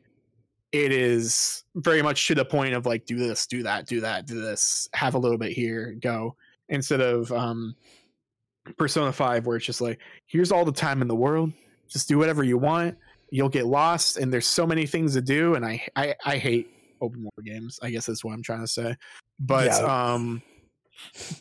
[0.72, 4.26] it is very much to the point of like, do this, do that, do that,
[4.26, 6.36] do this, have a little bit here, go,
[6.70, 7.76] instead of um,
[8.78, 11.51] Persona 5, where it's just like, here's all the time in the world,
[11.88, 12.97] just do whatever you want.
[13.30, 16.76] You'll get lost, and there's so many things to do, and I I, I hate
[17.02, 17.80] open world games.
[17.82, 18.95] I guess that's what I'm trying to say.
[19.39, 20.14] But Yeah.
[20.14, 20.41] um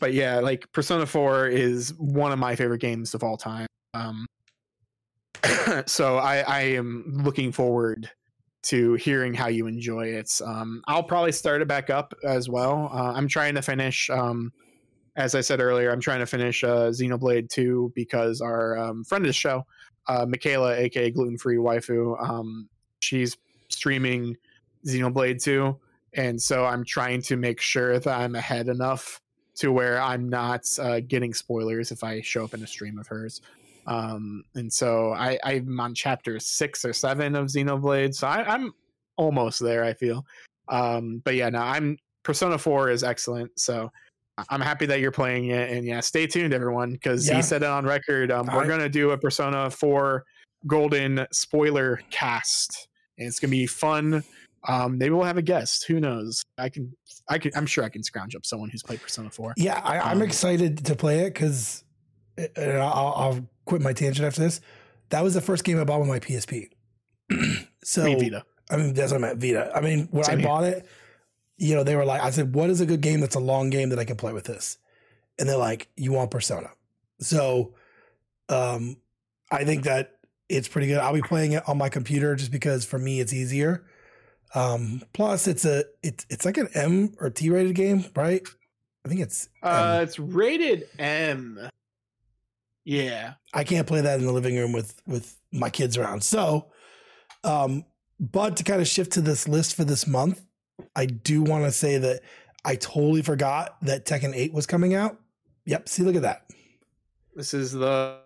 [0.00, 3.66] but yeah, like Persona 4 is one of my favorite games of all time.
[3.94, 4.26] Um
[5.86, 8.10] so I I am looking forward
[8.64, 10.30] to hearing how you enjoy it.
[10.44, 12.90] Um I'll probably start it back up as well.
[12.92, 14.52] Uh, I'm trying to finish um
[15.16, 19.24] as I said earlier, I'm trying to finish uh, Xenoblade 2 because our um, friend
[19.24, 19.64] of the show,
[20.08, 22.68] uh, Michaela, aka Gluten Free Waifu, um,
[23.00, 23.36] she's
[23.70, 24.36] streaming
[24.86, 25.76] Xenoblade 2,
[26.14, 29.20] and so I'm trying to make sure that I'm ahead enough
[29.56, 33.06] to where I'm not uh, getting spoilers if I show up in a stream of
[33.06, 33.40] hers.
[33.86, 38.74] Um, and so I, I'm on chapter six or seven of Xenoblade, so I, I'm
[39.16, 39.84] almost there.
[39.84, 40.26] I feel,
[40.68, 43.58] um, but yeah, no, I'm Persona 4 is excellent.
[43.58, 43.90] So
[44.50, 47.36] I'm happy that you're playing it, and yeah, stay tuned, everyone, because Yeah.
[47.36, 48.30] he said it on record.
[48.30, 50.24] Um, we're gonna do a Persona 4
[50.66, 54.22] Golden spoiler cast, and it's gonna be fun.
[54.68, 55.86] Um, maybe we'll have a guest.
[55.86, 56.42] Who knows?
[56.58, 56.92] I can,
[57.28, 59.54] I can, I'm sure I can scrounge up someone who's played Persona 4.
[59.56, 61.84] yeah, I, I'm Um, excited to play it because
[62.56, 64.60] I'll, I'll quit my tangent after this.
[65.10, 66.70] That was the first game I bought with my PSP.
[67.84, 68.44] so Me Vita.
[68.70, 69.70] I mean, that's what I meant, Vita.
[69.74, 70.48] I mean, when Same I here.
[70.48, 70.86] bought it,
[71.58, 73.70] you know, they were like, I said, what is a good game that's a long
[73.70, 74.78] game that I can play with this?
[75.38, 76.70] And they're like, you want Persona.
[77.20, 77.74] So
[78.48, 78.96] um,
[79.50, 80.98] I think that it's pretty good.
[80.98, 83.84] I'll be playing it on my computer just because for me it's easier.
[84.54, 88.42] Um, plus it's a it's it's like an M or T rated game, right?
[89.04, 91.68] I think it's Uh, it's rated M.
[92.84, 93.34] Yeah.
[93.52, 96.22] I can't play that in the living room with with my kids around.
[96.22, 96.66] So,
[97.44, 97.84] um,
[98.18, 100.40] but to kind of shift to this list for this month,
[100.94, 102.22] I do want to say that
[102.64, 105.20] I totally forgot that Tekken 8 was coming out.
[105.66, 106.46] Yep, see, look at that.
[107.34, 108.18] This is the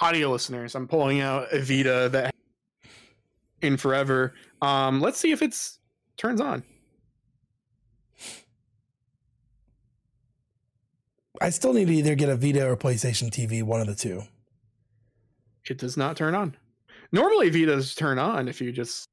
[0.00, 0.74] audio listeners.
[0.74, 2.34] I'm pulling out a Vita that
[3.62, 4.34] in forever.
[4.64, 5.78] Um, let's see if it's
[6.16, 6.62] turns on.
[11.40, 14.22] I still need to either get a Vita or PlayStation TV, one of the two.
[15.68, 16.56] It does not turn on.
[17.12, 19.08] Normally, Vitas turn on if you just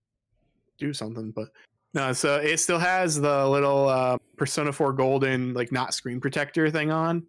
[0.78, 1.50] do something, but
[1.94, 2.14] no.
[2.14, 6.92] So it still has the little uh, Persona 4 Golden like not screen protector thing
[6.92, 7.26] on,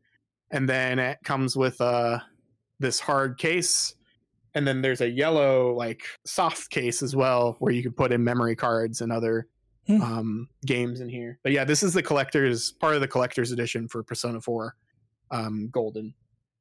[0.53, 2.21] and then it comes with uh,
[2.79, 3.95] this hard case,
[4.55, 8.23] and then there's a yellow like soft case as well where you can put in
[8.23, 9.47] memory cards and other
[9.87, 10.01] Hmm.
[10.01, 11.39] um, games in here.
[11.43, 14.77] But yeah, this is the collector's part of the collector's edition for Persona 4
[15.33, 16.15] um, Golden.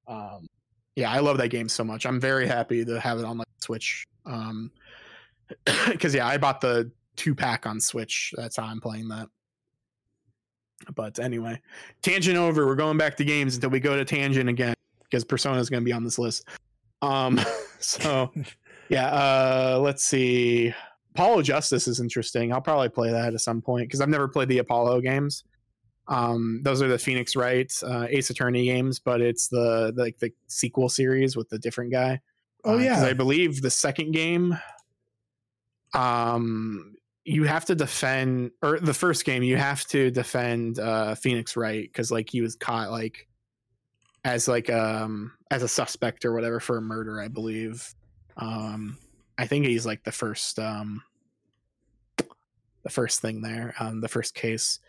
[0.07, 0.47] Um,
[0.95, 2.05] yeah, I love that game so much.
[2.05, 4.07] I'm very happy to have it on my Switch.
[4.25, 4.71] Um,
[5.87, 8.33] because yeah, I bought the two pack on Switch.
[8.35, 9.27] That's how I'm playing that.
[10.95, 11.61] But anyway,
[12.01, 12.65] tangent over.
[12.65, 14.73] We're going back to games until we go to tangent again
[15.03, 16.47] because Persona is going to be on this list.
[17.01, 17.39] Um,
[17.79, 18.31] so
[18.89, 20.73] yeah, uh, let's see.
[21.13, 22.53] Apollo Justice is interesting.
[22.53, 25.43] I'll probably play that at some point because I've never played the Apollo games.
[26.07, 30.17] Um, those are the Phoenix Wright uh, Ace Attorney games, but it's the, the like
[30.19, 32.19] the sequel series with the different guy.
[32.63, 34.57] Oh Uh, yeah, I believe the second game,
[35.93, 41.55] um, you have to defend, or the first game you have to defend uh, Phoenix
[41.55, 43.27] Wright because like he was caught like
[44.23, 47.93] as like um as a suspect or whatever for a murder, I believe.
[48.37, 48.97] Um,
[49.37, 51.01] I think he's like the first um
[52.83, 54.79] the first thing there, um, the first case.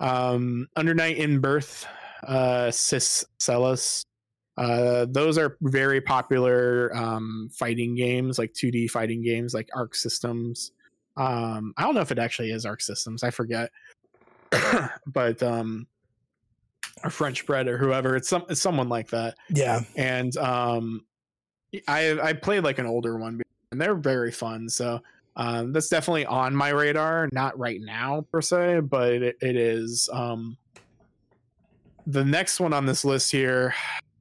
[0.00, 1.86] Um, Under Night in Birth,
[2.26, 4.04] uh, Cis Celis.
[4.56, 10.72] Uh, those are very popular um, fighting games, like 2D fighting games, like Arc Systems.
[11.16, 13.22] Um, I don't know if it actually is Arc Systems.
[13.22, 13.70] I forget,
[15.06, 15.86] but um,
[17.04, 18.16] or French Bread or whoever.
[18.16, 19.36] It's some it's someone like that.
[19.50, 19.80] yeah.
[19.96, 21.04] And um,
[21.88, 23.40] I I played like an older one,
[23.72, 24.68] and they're very fun.
[24.68, 25.00] So
[25.36, 27.28] um, that's definitely on my radar.
[27.32, 30.08] Not right now per se, but it, it is.
[30.12, 30.56] Um,
[32.06, 33.74] the next one on this list here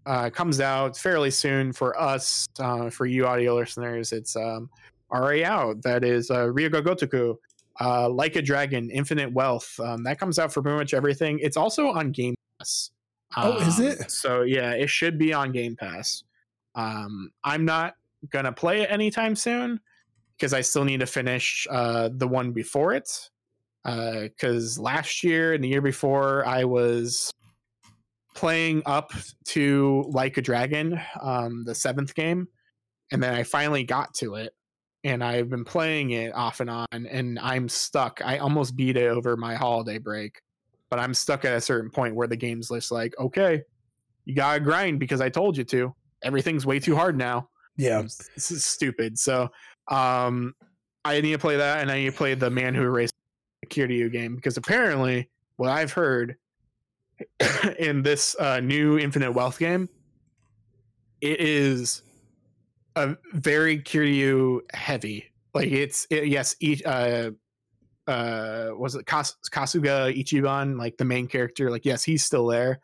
[0.05, 2.47] uh, comes out fairly soon for us.
[2.59, 4.69] Uh, for you audio listeners, it's um,
[5.11, 5.81] already out.
[5.83, 7.37] That is uh, Ryu ga Gotoku,
[7.79, 9.79] uh, Like a Dragon, Infinite Wealth.
[9.79, 11.39] Um, that comes out for pretty much everything.
[11.41, 12.34] It's also on Game
[13.31, 13.45] Pass.
[13.45, 14.11] Oh, is Um, it?
[14.11, 16.23] So yeah, it should be on Game Pass.
[16.75, 17.95] Um, I'm not
[18.29, 19.79] gonna play it anytime soon
[20.37, 23.29] because I still need to finish uh, the one before it.
[23.83, 27.31] Because last year and the year before, I was
[28.33, 29.11] playing up
[29.45, 32.47] to Like a Dragon, um, the seventh game,
[33.11, 34.53] and then I finally got to it,
[35.03, 38.21] and I've been playing it off and on, and I'm stuck.
[38.25, 40.41] I almost beat it over my holiday break,
[40.95, 43.61] but I'm stuck at a certain point where the game's just like, okay,
[44.23, 45.93] you gotta grind because I told you to.
[46.23, 47.49] Everything's way too hard now.
[47.75, 48.01] Yeah.
[48.01, 49.19] This is stupid.
[49.19, 49.49] So
[49.89, 50.53] um
[51.03, 53.13] I need to play that and I need to play the man who erased
[53.61, 56.37] the Kiryu game because apparently what I've heard
[57.77, 59.89] in this uh, new Infinite Wealth game,
[61.19, 62.03] it is
[62.95, 65.25] a very Kiryu heavy.
[65.53, 67.31] Like it's it, yes, each uh
[68.07, 72.79] uh was it Kas- Kasuga Ichiban, like the main character, like yes, he's still there.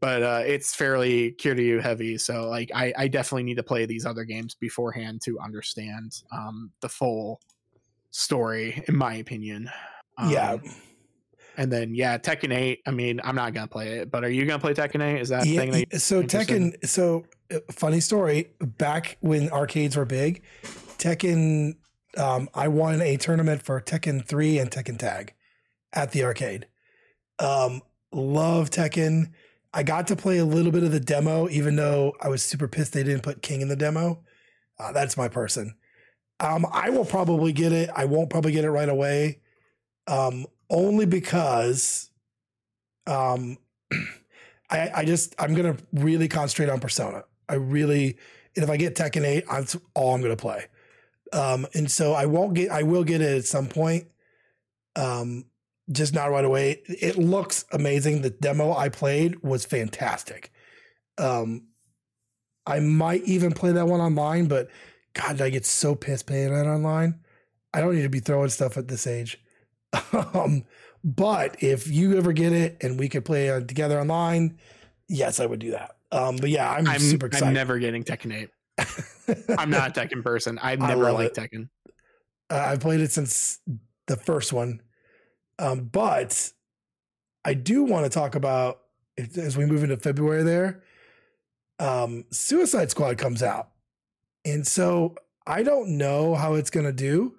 [0.00, 4.06] But uh, it's fairly Kiryu heavy, so like I, I definitely need to play these
[4.06, 7.38] other games beforehand to understand um, the full
[8.10, 9.70] story, in my opinion.
[10.16, 10.56] Um, yeah.
[11.58, 12.80] and then yeah, Tekken Eight.
[12.86, 15.20] I mean, I'm not gonna play it, but are you gonna play Tekken Eight?
[15.20, 15.86] Is that Yeah, thing?
[15.90, 16.72] That so interested in?
[16.72, 16.88] Tekken.
[16.88, 18.52] So uh, funny story.
[18.58, 20.42] Back when arcades were big,
[20.96, 21.76] Tekken.
[22.16, 25.34] Um, I won a tournament for Tekken Three and Tekken Tag
[25.92, 26.66] at the arcade.
[27.38, 27.82] Um,
[28.12, 29.32] love Tekken.
[29.72, 32.66] I got to play a little bit of the demo, even though I was super
[32.66, 34.24] pissed they didn't put King in the demo.
[34.78, 35.74] Uh, that's my person.
[36.40, 37.90] Um, I will probably get it.
[37.94, 39.40] I won't probably get it right away,
[40.06, 42.10] um, only because
[43.06, 43.58] um,
[44.70, 47.24] I, I just I'm gonna really concentrate on Persona.
[47.48, 48.16] I really,
[48.56, 50.66] and if I get Tekken Eight, that's all I'm gonna play.
[51.32, 52.70] Um, and so I won't get.
[52.70, 54.08] I will get it at some point.
[54.96, 55.44] Um,
[55.90, 56.82] just not right away.
[56.86, 58.22] It looks amazing.
[58.22, 60.52] The demo I played was fantastic.
[61.18, 61.68] Um,
[62.66, 64.68] I might even play that one online, but
[65.14, 67.20] God, I get so pissed playing that online.
[67.72, 69.38] I don't need to be throwing stuff at this age.
[70.12, 70.64] um,
[71.02, 74.58] but if you ever get it and we could play uh, together online,
[75.08, 75.96] yes, I would do that.
[76.12, 77.48] Um, but yeah, I'm, I'm super excited.
[77.48, 78.50] I'm never getting Tekken Eight.
[78.78, 80.58] I'm not a Tekken person.
[80.60, 81.50] I've never liked it.
[81.52, 81.68] Tekken.
[82.50, 83.60] Uh, I've played it since
[84.06, 84.82] the first one.
[85.58, 86.52] Um, but
[87.44, 88.80] I do want to talk about
[89.36, 90.82] as we move into February there.
[91.78, 93.68] Um, Suicide Squad comes out.
[94.44, 95.16] And so
[95.46, 97.36] I don't know how it's going to do.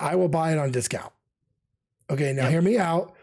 [0.00, 1.12] I will buy it on discount.
[2.10, 2.50] Okay, now Yep.
[2.52, 3.14] hear me out.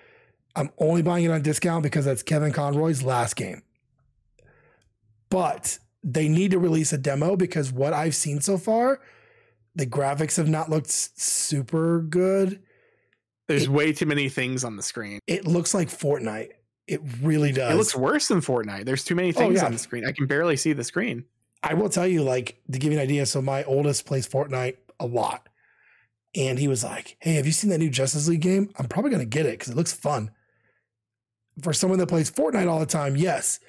[0.56, 3.64] I'm only buying it on discount because that's Kevin Conroy's last game.
[5.30, 9.02] But they need to release a demo because what I've seen so far,
[9.74, 12.62] the graphics have not looked super good.
[13.48, 15.20] There's it, way too many things on the screen.
[15.26, 16.52] It looks like Fortnite.
[16.88, 17.74] It really does.
[17.74, 18.86] It looks worse than Fortnite.
[18.86, 19.66] There's too many oh, things oh, yeah.
[19.66, 20.06] on the screen.
[20.06, 21.26] I can barely see the screen.
[21.64, 23.26] I will tell you, like, to give you an idea.
[23.26, 25.50] So my oldest plays Fortnite a lot.
[26.36, 28.70] And he was like, Hey, have you seen that new Justice League game?
[28.78, 30.32] I'm probably gonna get it because it looks fun.
[31.64, 33.60] For someone that plays Fortnite all the time, yes.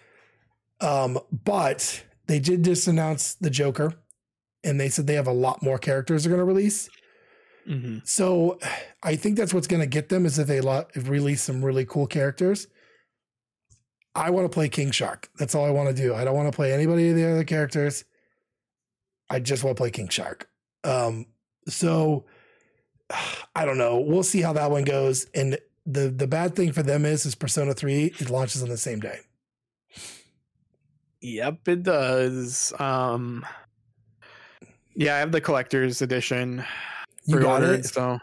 [0.80, 3.94] Um, but they did just announce the Joker,
[4.64, 6.88] and they said they have a lot more characters they're gonna release.
[7.68, 7.98] Mm-hmm.
[8.04, 8.58] So
[9.02, 10.60] I think that's what's gonna get them is if they
[11.00, 12.66] release some really cool characters.
[14.14, 15.28] I want to play King Shark.
[15.38, 16.14] That's all I want to do.
[16.14, 18.04] I don't want to play anybody of the other characters.
[19.28, 20.48] I just want to play King Shark.
[20.84, 21.26] Um,
[21.68, 22.24] so
[23.54, 23.98] I don't know.
[23.98, 25.26] We'll see how that one goes.
[25.34, 28.76] And the the bad thing for them is is Persona 3 it launches on the
[28.76, 29.20] same day.
[31.20, 32.72] Yep, it does.
[32.78, 33.44] Um
[34.94, 36.64] Yeah, I have the collector's edition.
[37.26, 37.84] You got it.
[37.86, 38.18] So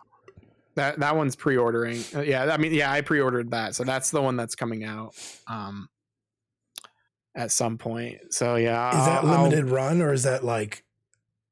[0.76, 2.04] that that one's pre-ordering.
[2.16, 5.14] Uh, yeah, I mean, yeah, I pre-ordered that, so that's the one that's coming out
[5.48, 5.88] um
[7.36, 8.34] at some point.
[8.34, 10.84] So yeah, is that I'll, limited I'll, run or is that like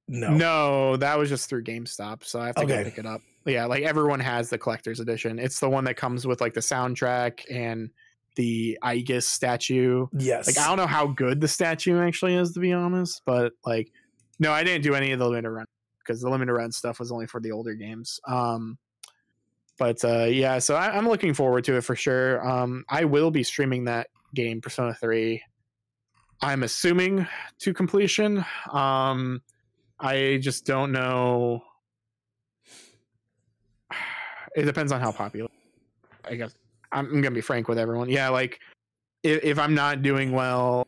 [0.08, 0.30] no?
[0.30, 2.78] No, that was just through GameStop, so I have to okay.
[2.78, 3.22] go pick it up.
[3.46, 5.40] Yeah, like everyone has the collector's edition.
[5.40, 7.90] It's the one that comes with like the soundtrack and
[8.36, 10.08] the Aigis statue.
[10.18, 10.48] Yes.
[10.48, 13.92] Like I don't know how good the statue actually is to be honest, but like
[14.40, 15.66] no, I didn't do any of the limited run
[16.00, 18.20] because the limited run stuff was only for the older games.
[18.28, 18.78] Um
[19.82, 22.48] but uh, yeah, so I, am looking forward to it for sure.
[22.48, 25.42] Um, I will be streaming that game, Persona 3.
[26.40, 27.28] I'm assuming
[27.62, 28.46] to completion.
[28.72, 29.42] Um,
[30.00, 31.64] I just don't know.
[34.54, 35.48] It depends on how popular.
[36.26, 36.54] I guess
[36.92, 38.10] I'm gonna be frank with everyone.
[38.10, 38.60] Yeah, like
[39.24, 40.88] if, if I'm not doing well,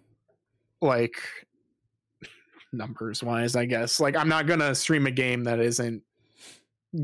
[0.82, 1.16] like
[2.74, 4.00] numbers wise, I guess.
[4.00, 6.02] Like I'm not gonna stream a game that isn't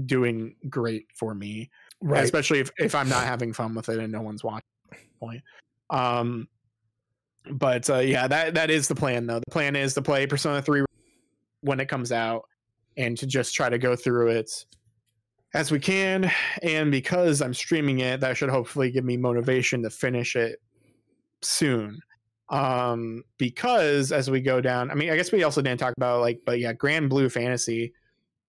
[0.05, 1.69] doing great for me.
[2.01, 2.23] Right.
[2.23, 4.63] Especially if, if I'm not having fun with it and no one's watching.
[5.19, 5.41] Point.
[5.89, 6.47] Um
[7.51, 9.39] but uh, yeah, that that is the plan though.
[9.39, 10.85] The plan is to play Persona 3
[11.61, 12.43] when it comes out
[12.97, 14.65] and to just try to go through it
[15.53, 16.31] as we can.
[16.61, 20.61] And because I'm streaming it, that should hopefully give me motivation to finish it
[21.41, 21.99] soon.
[22.49, 26.21] Um, because as we go down, I mean, I guess we also didn't talk about
[26.21, 27.93] like, but yeah, Granblue Fantasy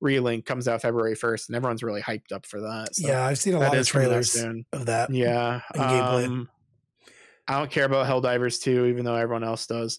[0.02, 2.94] Relink comes out February 1st, and everyone's really hyped up for that.
[2.94, 4.34] So yeah, I've seen a lot of trailers
[4.72, 5.10] of that.
[5.10, 5.60] Yeah.
[5.78, 6.48] Um,
[7.46, 9.98] I don't care about Helldivers 2, even though everyone else does.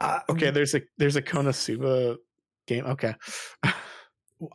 [0.00, 2.16] Uh, okay, there's a there's a Konosuba
[2.66, 2.84] game.
[2.86, 3.14] Okay.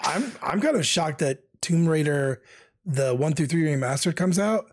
[0.01, 2.41] I'm I'm kind of shocked that Tomb Raider
[2.85, 4.71] the 1 through 3 remastered comes out.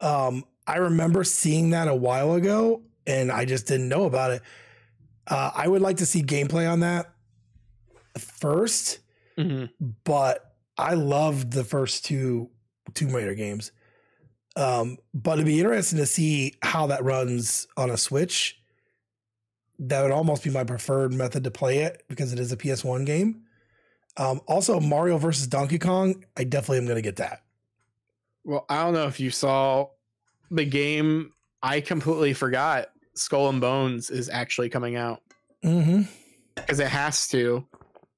[0.00, 4.42] Um I remember seeing that a while ago and I just didn't know about it.
[5.26, 7.12] Uh, I would like to see gameplay on that
[8.16, 8.98] 1st
[9.38, 9.86] mm-hmm.
[10.04, 12.50] but I loved the first two
[12.94, 13.72] Tomb Raider games.
[14.56, 18.60] Um, but it'd be interesting to see how that runs on a Switch.
[19.78, 23.06] That would almost be my preferred method to play it because it is a PS1
[23.06, 23.41] game.
[24.16, 27.42] Um, also, Mario versus Donkey Kong, I definitely am going to get that.
[28.44, 29.88] Well, I don't know if you saw
[30.50, 31.32] the game.
[31.62, 35.22] I completely forgot Skull and Bones is actually coming out
[35.62, 36.80] because mm-hmm.
[36.80, 37.64] it has to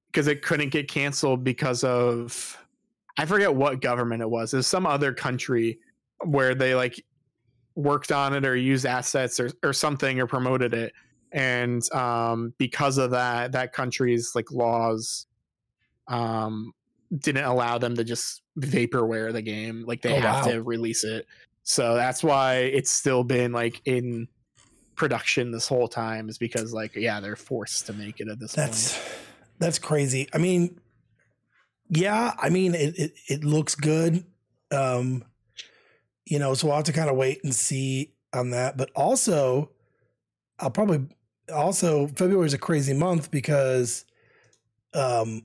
[0.07, 2.57] because it couldn't get canceled because of
[3.19, 4.55] I forget what government it was.
[4.55, 5.79] It was some other country
[6.25, 7.05] where they like
[7.75, 10.93] worked on it or used assets or, or something or promoted it.
[11.33, 15.27] And um, because of that, that country's like laws
[16.09, 16.72] um,
[17.16, 19.85] didn't allow them to just vaporware the game.
[19.86, 20.52] Like they oh, have wow.
[20.52, 21.26] to release it.
[21.62, 24.28] So that's why it's still been like in
[24.97, 28.52] production this whole time is because like yeah they're forced to make it at this
[28.52, 29.20] that's point.
[29.59, 30.28] That's crazy.
[30.32, 30.81] I mean,
[31.89, 34.24] yeah, I mean it it, it looks good.
[34.70, 35.24] Um,
[36.26, 38.76] you know, so we'll have to kind of wait and see on that.
[38.76, 39.70] But also,
[40.59, 41.06] I'll probably
[41.52, 44.05] also February is a crazy month because
[44.93, 45.43] um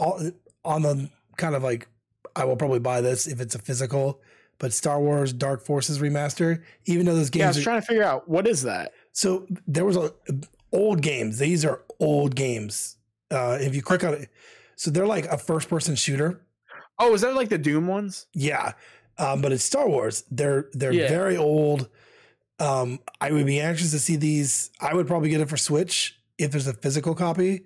[0.00, 0.30] all
[0.64, 1.86] on the kind of like
[2.34, 4.20] I will probably buy this if it's a physical,
[4.58, 7.80] but Star Wars Dark Forces remaster, even though those games Yeah, I was are, trying
[7.80, 8.92] to figure out what is that.
[9.12, 10.12] So there was a
[10.72, 11.38] old games.
[11.38, 12.96] These are old games
[13.30, 14.30] uh, if you click on it,
[14.76, 16.40] so they're like a first person shooter.
[16.98, 18.26] Oh, is that like the Doom ones?
[18.34, 18.72] Yeah,
[19.18, 20.24] um, but it's Star Wars.
[20.30, 21.08] They're they're yeah.
[21.08, 21.88] very old.
[22.58, 24.70] Um, I would be anxious to see these.
[24.80, 27.64] I would probably get it for Switch if there's a physical copy.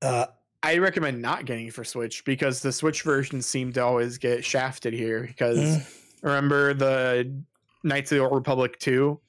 [0.00, 0.26] Uh,
[0.62, 4.44] I recommend not getting it for Switch because the Switch versions seem to always get
[4.44, 5.94] shafted here because mm.
[6.22, 7.32] Remember the
[7.84, 9.20] Knights of the Old Republic 2?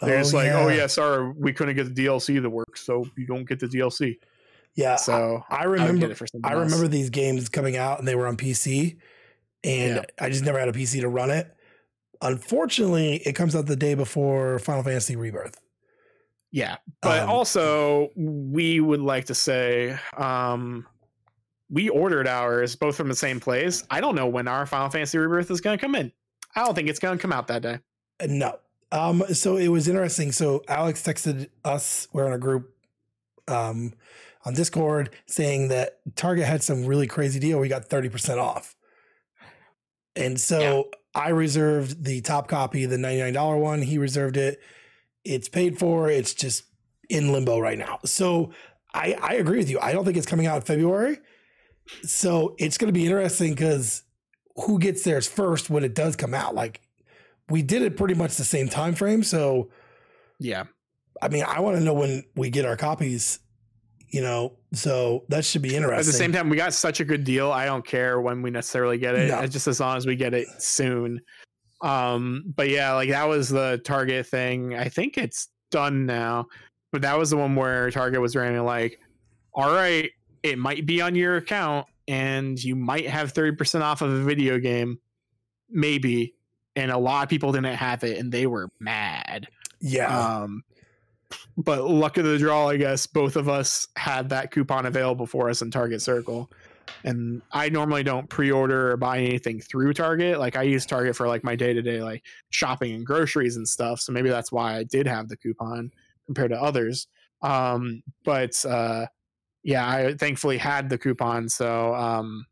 [0.00, 3.26] They're just like, oh yeah, sorry, we couldn't get the DLC to work, so you
[3.26, 4.16] don't get the DLC.
[4.74, 4.96] yeah.
[4.96, 6.00] So I I remember.
[6.00, 8.96] get it for something I remember these games coming out and they were on PC,
[9.64, 10.04] and Yeah.
[10.24, 11.54] I just never had a PC to run it.
[12.22, 15.60] Unfortunately, it comes out the day before Final Fantasy Rebirth.
[16.50, 20.86] Yeah, but Um, also we would like to say um
[21.70, 23.84] we ordered ours both from the same place.
[23.90, 26.12] I don't know when our Final Fantasy Rebirth is going to come in.
[26.56, 27.78] I don't think it's going to come out that day.
[28.20, 28.58] Uh, No.
[28.90, 30.32] Um, so it was interesting.
[30.32, 32.74] So Alex texted us, we're in a group
[33.46, 33.92] um,
[34.46, 37.60] on Discord saying that Target had some really crazy deal.
[37.60, 38.74] We got 30% off.
[40.16, 43.82] And so I reserved the top copy, the $99 one.
[43.82, 44.58] He reserved it.
[45.24, 46.08] It's paid for.
[46.10, 46.64] It's just
[47.08, 47.98] in limbo right now.
[48.04, 48.52] So
[48.94, 49.78] I, I agree with you.
[49.80, 51.18] I don't think it's coming out in February.
[52.02, 54.02] So it's going to be interesting because
[54.56, 56.54] who gets theirs first when it does come out?
[56.54, 56.80] Like
[57.48, 59.22] we did it pretty much the same time frame.
[59.22, 59.70] So
[60.38, 60.64] Yeah.
[61.20, 63.40] I mean, I want to know when we get our copies.
[64.10, 65.98] You know, so that should be interesting.
[65.98, 67.52] At the same time, we got such a good deal.
[67.52, 69.40] I don't care when we necessarily get it, No.
[69.40, 71.20] it's just as long as we get it soon.
[71.80, 74.74] Um, but yeah, like that was the Target thing.
[74.74, 76.46] I think it's done now,
[76.92, 79.00] but that was the one where Target was running like,
[79.54, 80.10] all right,
[80.42, 84.58] it might be on your account and you might have 30% off of a video
[84.58, 84.98] game,
[85.70, 86.34] maybe.
[86.76, 89.48] And a lot of people didn't have it and they were mad.
[89.80, 90.62] yeah, Um,
[91.56, 95.50] but luck of the draw, I guess both of us had that coupon available for
[95.50, 96.50] us in Target Circle.
[97.04, 100.38] And I normally don't pre-order or buy anything through Target.
[100.38, 104.00] Like I use Target for like my day-to-day like shopping and groceries and stuff.
[104.00, 105.92] So maybe that's why I did have the coupon
[106.26, 107.06] compared to others.
[107.42, 109.06] Um, but uh,
[109.62, 112.46] yeah, I thankfully had the coupon, so um,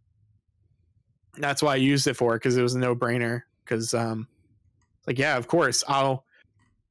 [1.38, 3.42] that's why I used it for because it was a no-brainer.
[3.64, 4.28] Because um,
[5.06, 6.24] like yeah, of course I'll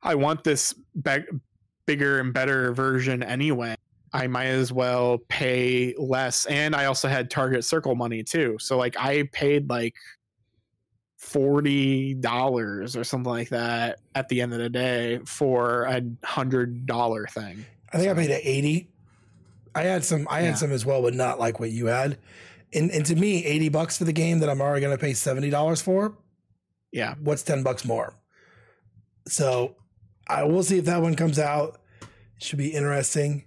[0.03, 1.23] I want this big,
[1.85, 3.75] bigger and better version anyway.
[4.15, 6.45] I might as well pay less.
[6.45, 8.55] And I also had Target Circle money too.
[8.61, 9.93] So like I paid like
[11.17, 16.85] forty dollars or something like that at the end of the day for a hundred
[16.85, 17.65] dollar thing.
[17.91, 18.87] I think I paid at 80.
[19.75, 20.45] I had some, I Yeah.
[20.47, 22.17] had some as well, but not like what you had.
[22.73, 25.11] And, and to me, 80 bucks for the game that I'm already going to pay
[25.11, 26.17] $70 for,
[26.91, 27.15] Yeah.
[27.21, 28.13] what's 10 bucks more?
[29.27, 29.75] So
[30.27, 31.81] I will see if that one comes out.
[32.37, 33.43] It should be interesting.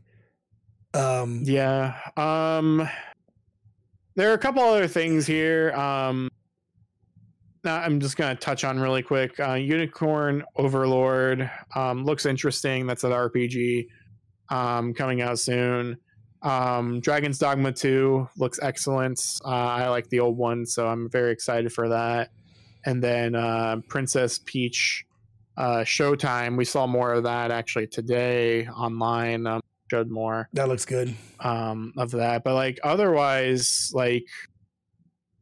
[0.94, 1.94] Um, Yeah.
[2.16, 2.88] Um
[4.14, 5.72] there are a couple other things here.
[5.74, 6.28] Um
[7.64, 9.38] I'm just gonna touch on really quick.
[9.38, 12.86] Uh, Unicorn Overlord um, looks interesting.
[12.86, 13.88] That's an RPG
[14.48, 15.98] um, coming out soon.
[16.42, 19.20] Um, Dragon's Dogma 2 looks excellent.
[19.44, 22.30] Uh, I like the old one, so I'm very excited for that.
[22.86, 25.04] And then uh, Princess Peach
[25.56, 26.56] uh, Showtime.
[26.56, 29.60] We saw more of that actually today online.
[29.90, 31.14] Showed more that looks good.
[31.40, 34.26] um of that but like otherwise like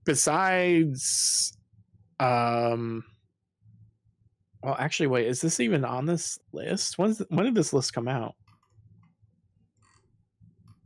[0.05, 1.57] besides
[2.21, 3.03] um
[4.63, 8.09] well actually wait is this even on this list when's when did this list come
[8.09, 8.35] out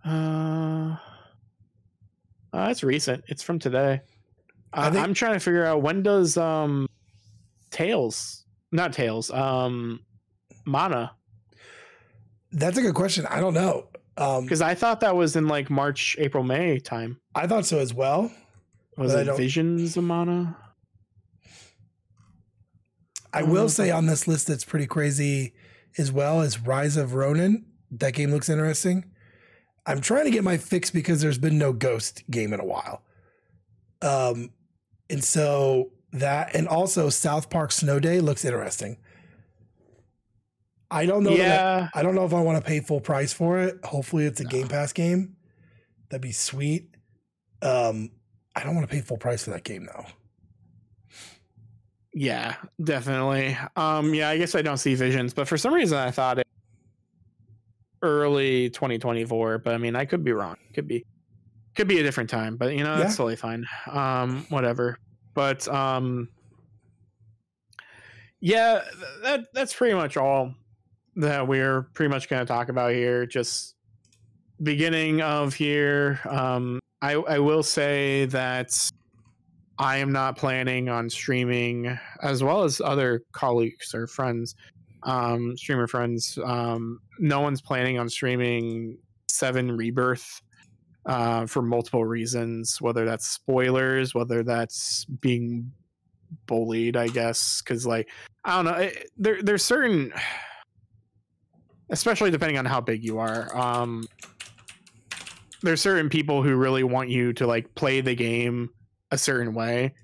[0.05, 0.97] uh
[2.53, 3.23] uh, it's recent.
[3.29, 4.01] It's from today.
[4.73, 6.89] I I think- I'm trying to figure out when does um
[7.71, 10.01] Tails, not Tails, um
[10.67, 11.13] Mana,
[12.53, 13.27] That's a good question.
[13.27, 13.87] I don't know.
[14.17, 17.21] Um, because I thought that was in like March, April, May time.
[17.35, 18.31] I thought so as well.
[18.97, 20.57] Was it Visions of Mana?
[23.33, 25.55] I will say on this list that's pretty crazy
[25.97, 27.65] as well as Rise of Ronin.
[27.91, 29.05] That game looks interesting.
[29.87, 33.03] I'm trying to get my fix because there's been no Ghost game in a while.
[34.03, 34.51] Um,
[35.09, 38.99] and so that and also South Park Snow Day looks interesting.
[40.91, 41.31] I don't know.
[41.37, 43.79] that I- yeah, I don't know if I want to pay full price for it.
[43.85, 45.37] Hopefully, it's a Game Pass game.
[46.11, 46.89] That'd be sweet.
[47.63, 48.11] Um,
[48.57, 50.07] I don't want to pay full price for that game though.
[52.13, 53.57] yeah, definitely.
[53.77, 56.47] Um, yeah, I guess I don't see Visions, but for some reason I thought it
[58.03, 59.59] early 2024.
[59.59, 60.57] But I mean, I could be wrong.
[60.75, 61.05] Could be,
[61.77, 62.57] could be a different time.
[62.57, 63.17] But you know, that's Yeah.
[63.17, 63.65] totally fine.
[63.87, 64.99] Um, whatever.
[65.35, 66.29] But um,
[68.41, 68.81] yeah,
[69.23, 70.55] that that's pretty much all
[71.21, 73.27] that we're pretty much going to talk about here.
[73.27, 73.75] Just
[74.63, 76.21] beginning of here.
[76.29, 78.91] Um, I I will say that
[79.79, 84.55] I am not planning on streaming, as well as other colleagues or friends,
[85.05, 86.39] um, streamer friends.
[86.45, 88.99] Um, no one's planning on streaming
[89.29, 90.43] Seven Rebirth
[91.07, 95.73] uh, for multiple reasons, whether that's spoilers, whether that's being
[96.47, 98.09] bullied, I guess, because like
[98.45, 100.13] I don't know, it, there there's certain,
[101.91, 103.55] especially depending on how big you are.
[103.57, 104.07] Um,
[105.63, 108.71] there's certain people who really want you to like play the game
[109.11, 109.95] a certain way,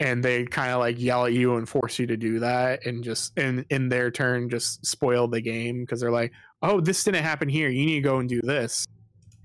[0.00, 3.04] and they kind of like yell at you and force you to do that, and
[3.04, 6.32] just in in their turn just spoil the game because they're like,
[6.62, 7.68] oh, this didn't happen here.
[7.68, 8.86] You need to go and do this.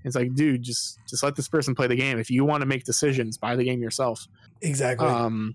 [0.04, 2.18] It's like, dude, just just let this person play the game.
[2.18, 4.26] If you want to make decisions, buy the game yourself.
[4.62, 5.06] Exactly.
[5.06, 5.54] Um,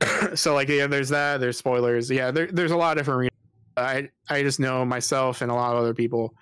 [0.34, 1.40] so like yeah, there's that.
[1.40, 2.10] There's spoilers.
[2.10, 3.32] Yeah, there, there's a lot of different.
[3.78, 6.34] I I just know myself and a lot of other people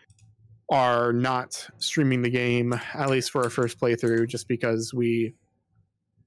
[0.70, 5.34] are not streaming the game at least for our first playthrough, just because we,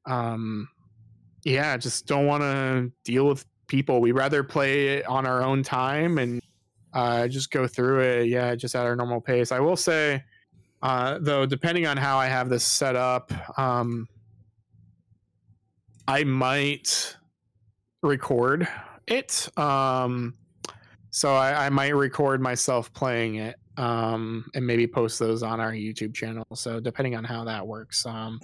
[0.05, 0.67] um,
[1.43, 4.01] yeah, just don't want to deal with people.
[4.01, 6.41] We rather play it on our own time and
[6.93, 8.27] uh, just go through it.
[8.27, 9.51] Yeah, just at our normal pace.
[9.51, 10.23] I will say,
[10.81, 14.07] uh, though, depending on how I have this set up, um,
[16.07, 17.15] I might
[18.01, 18.67] record
[19.05, 19.49] it.
[19.57, 20.33] Um,
[21.11, 25.71] so I, I might record myself playing it um, and maybe post those on our
[25.71, 26.45] YouTube channel.
[26.53, 28.39] So depending on how that works, um,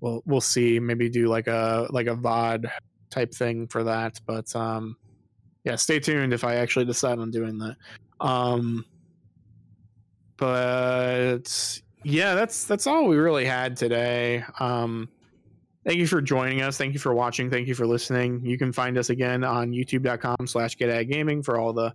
[0.00, 0.78] we'll we'll see.
[0.78, 2.70] Maybe do like a like a VOD
[3.10, 4.20] type thing for that.
[4.26, 4.96] But um,
[5.64, 7.76] yeah, stay tuned if I actually decide on doing that.
[8.20, 8.84] Um,
[10.36, 14.44] but yeah, that's that's all we really had today.
[14.60, 15.08] Um,
[15.88, 16.76] thank you for joining us.
[16.76, 17.48] Thank you for watching.
[17.48, 18.44] Thank you for listening.
[18.44, 21.94] You can find us again on youtube.com slash gaming for all the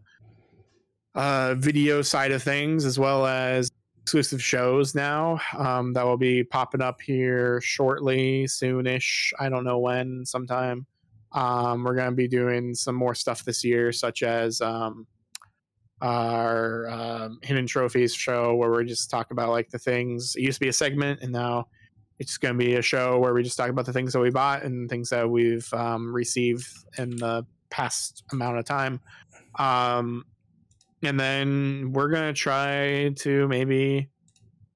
[1.13, 3.69] uh, video side of things, as well as
[4.01, 9.31] exclusive shows now um, that will be popping up here shortly, soonish.
[9.39, 10.87] I don't know when, sometime.
[11.31, 15.05] Um, we're going to be doing some more stuff this year, such as um,
[16.01, 20.35] our um, hidden trophies show, where we just talk about like the things.
[20.35, 21.67] It used to be a segment, and now
[22.19, 24.29] it's going to be a show where we just talk about the things that we
[24.29, 26.67] bought and things that we've um, received
[26.97, 28.99] in the past amount of time.
[29.59, 30.25] Um,
[31.03, 34.09] and then we're gonna try to maybe,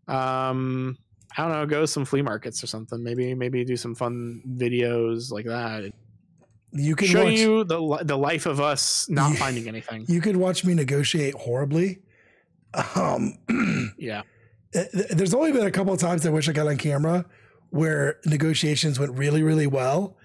[0.08, 0.98] um,
[1.38, 3.02] I don't know, go to some flea markets or something.
[3.04, 5.92] Maybe maybe do some fun videos like that.
[6.74, 10.06] You can show watch, you the the life of us not You- finding anything.
[10.10, 12.00] you could watch me negotiate horribly.
[12.96, 13.38] Um,
[13.98, 14.24] Yeah,
[14.94, 17.26] there's only been a couple of times I wish I got on camera
[17.70, 20.18] where negotiations went really, really well.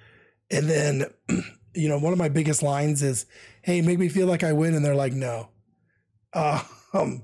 [0.50, 1.04] And then,
[1.74, 3.26] you know, one of my biggest lines is,
[3.62, 4.74] Hey, make me feel like I win.
[4.74, 5.48] And they're like, no.
[6.34, 7.22] Um,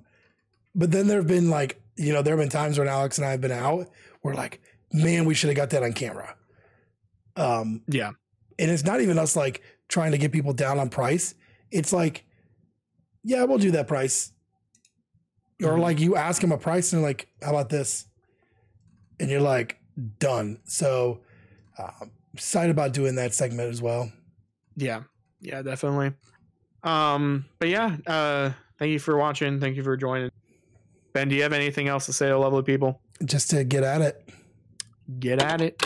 [0.75, 3.27] but then there have been like, you know, there have been times when Alex and
[3.27, 3.89] I have been out
[4.23, 4.61] where like,
[4.93, 6.37] man, we should have got that on camera.
[7.37, 8.13] Um, yeah,
[8.59, 11.35] and it's not even us like trying to get people down on price.
[11.71, 12.25] It's like,
[13.23, 14.33] yeah, we'll do that price.
[15.63, 15.81] Or Mhm.
[15.81, 18.07] like you ask them a price and like, how about this?
[19.21, 19.79] And you're like,
[20.21, 20.61] done.
[20.65, 21.21] So
[21.77, 21.91] uh,
[22.35, 24.13] excited about doing that segment as well.
[24.77, 25.03] yeah,
[25.41, 26.13] yeah, definitely.
[26.85, 29.59] Um, but yeah, uh, thank you for watching.
[29.59, 30.31] Thank you for joining.
[31.13, 33.01] Ben, do you have anything else to say to lovely people?
[33.25, 34.29] Just to get at it.
[35.19, 35.83] Get at it.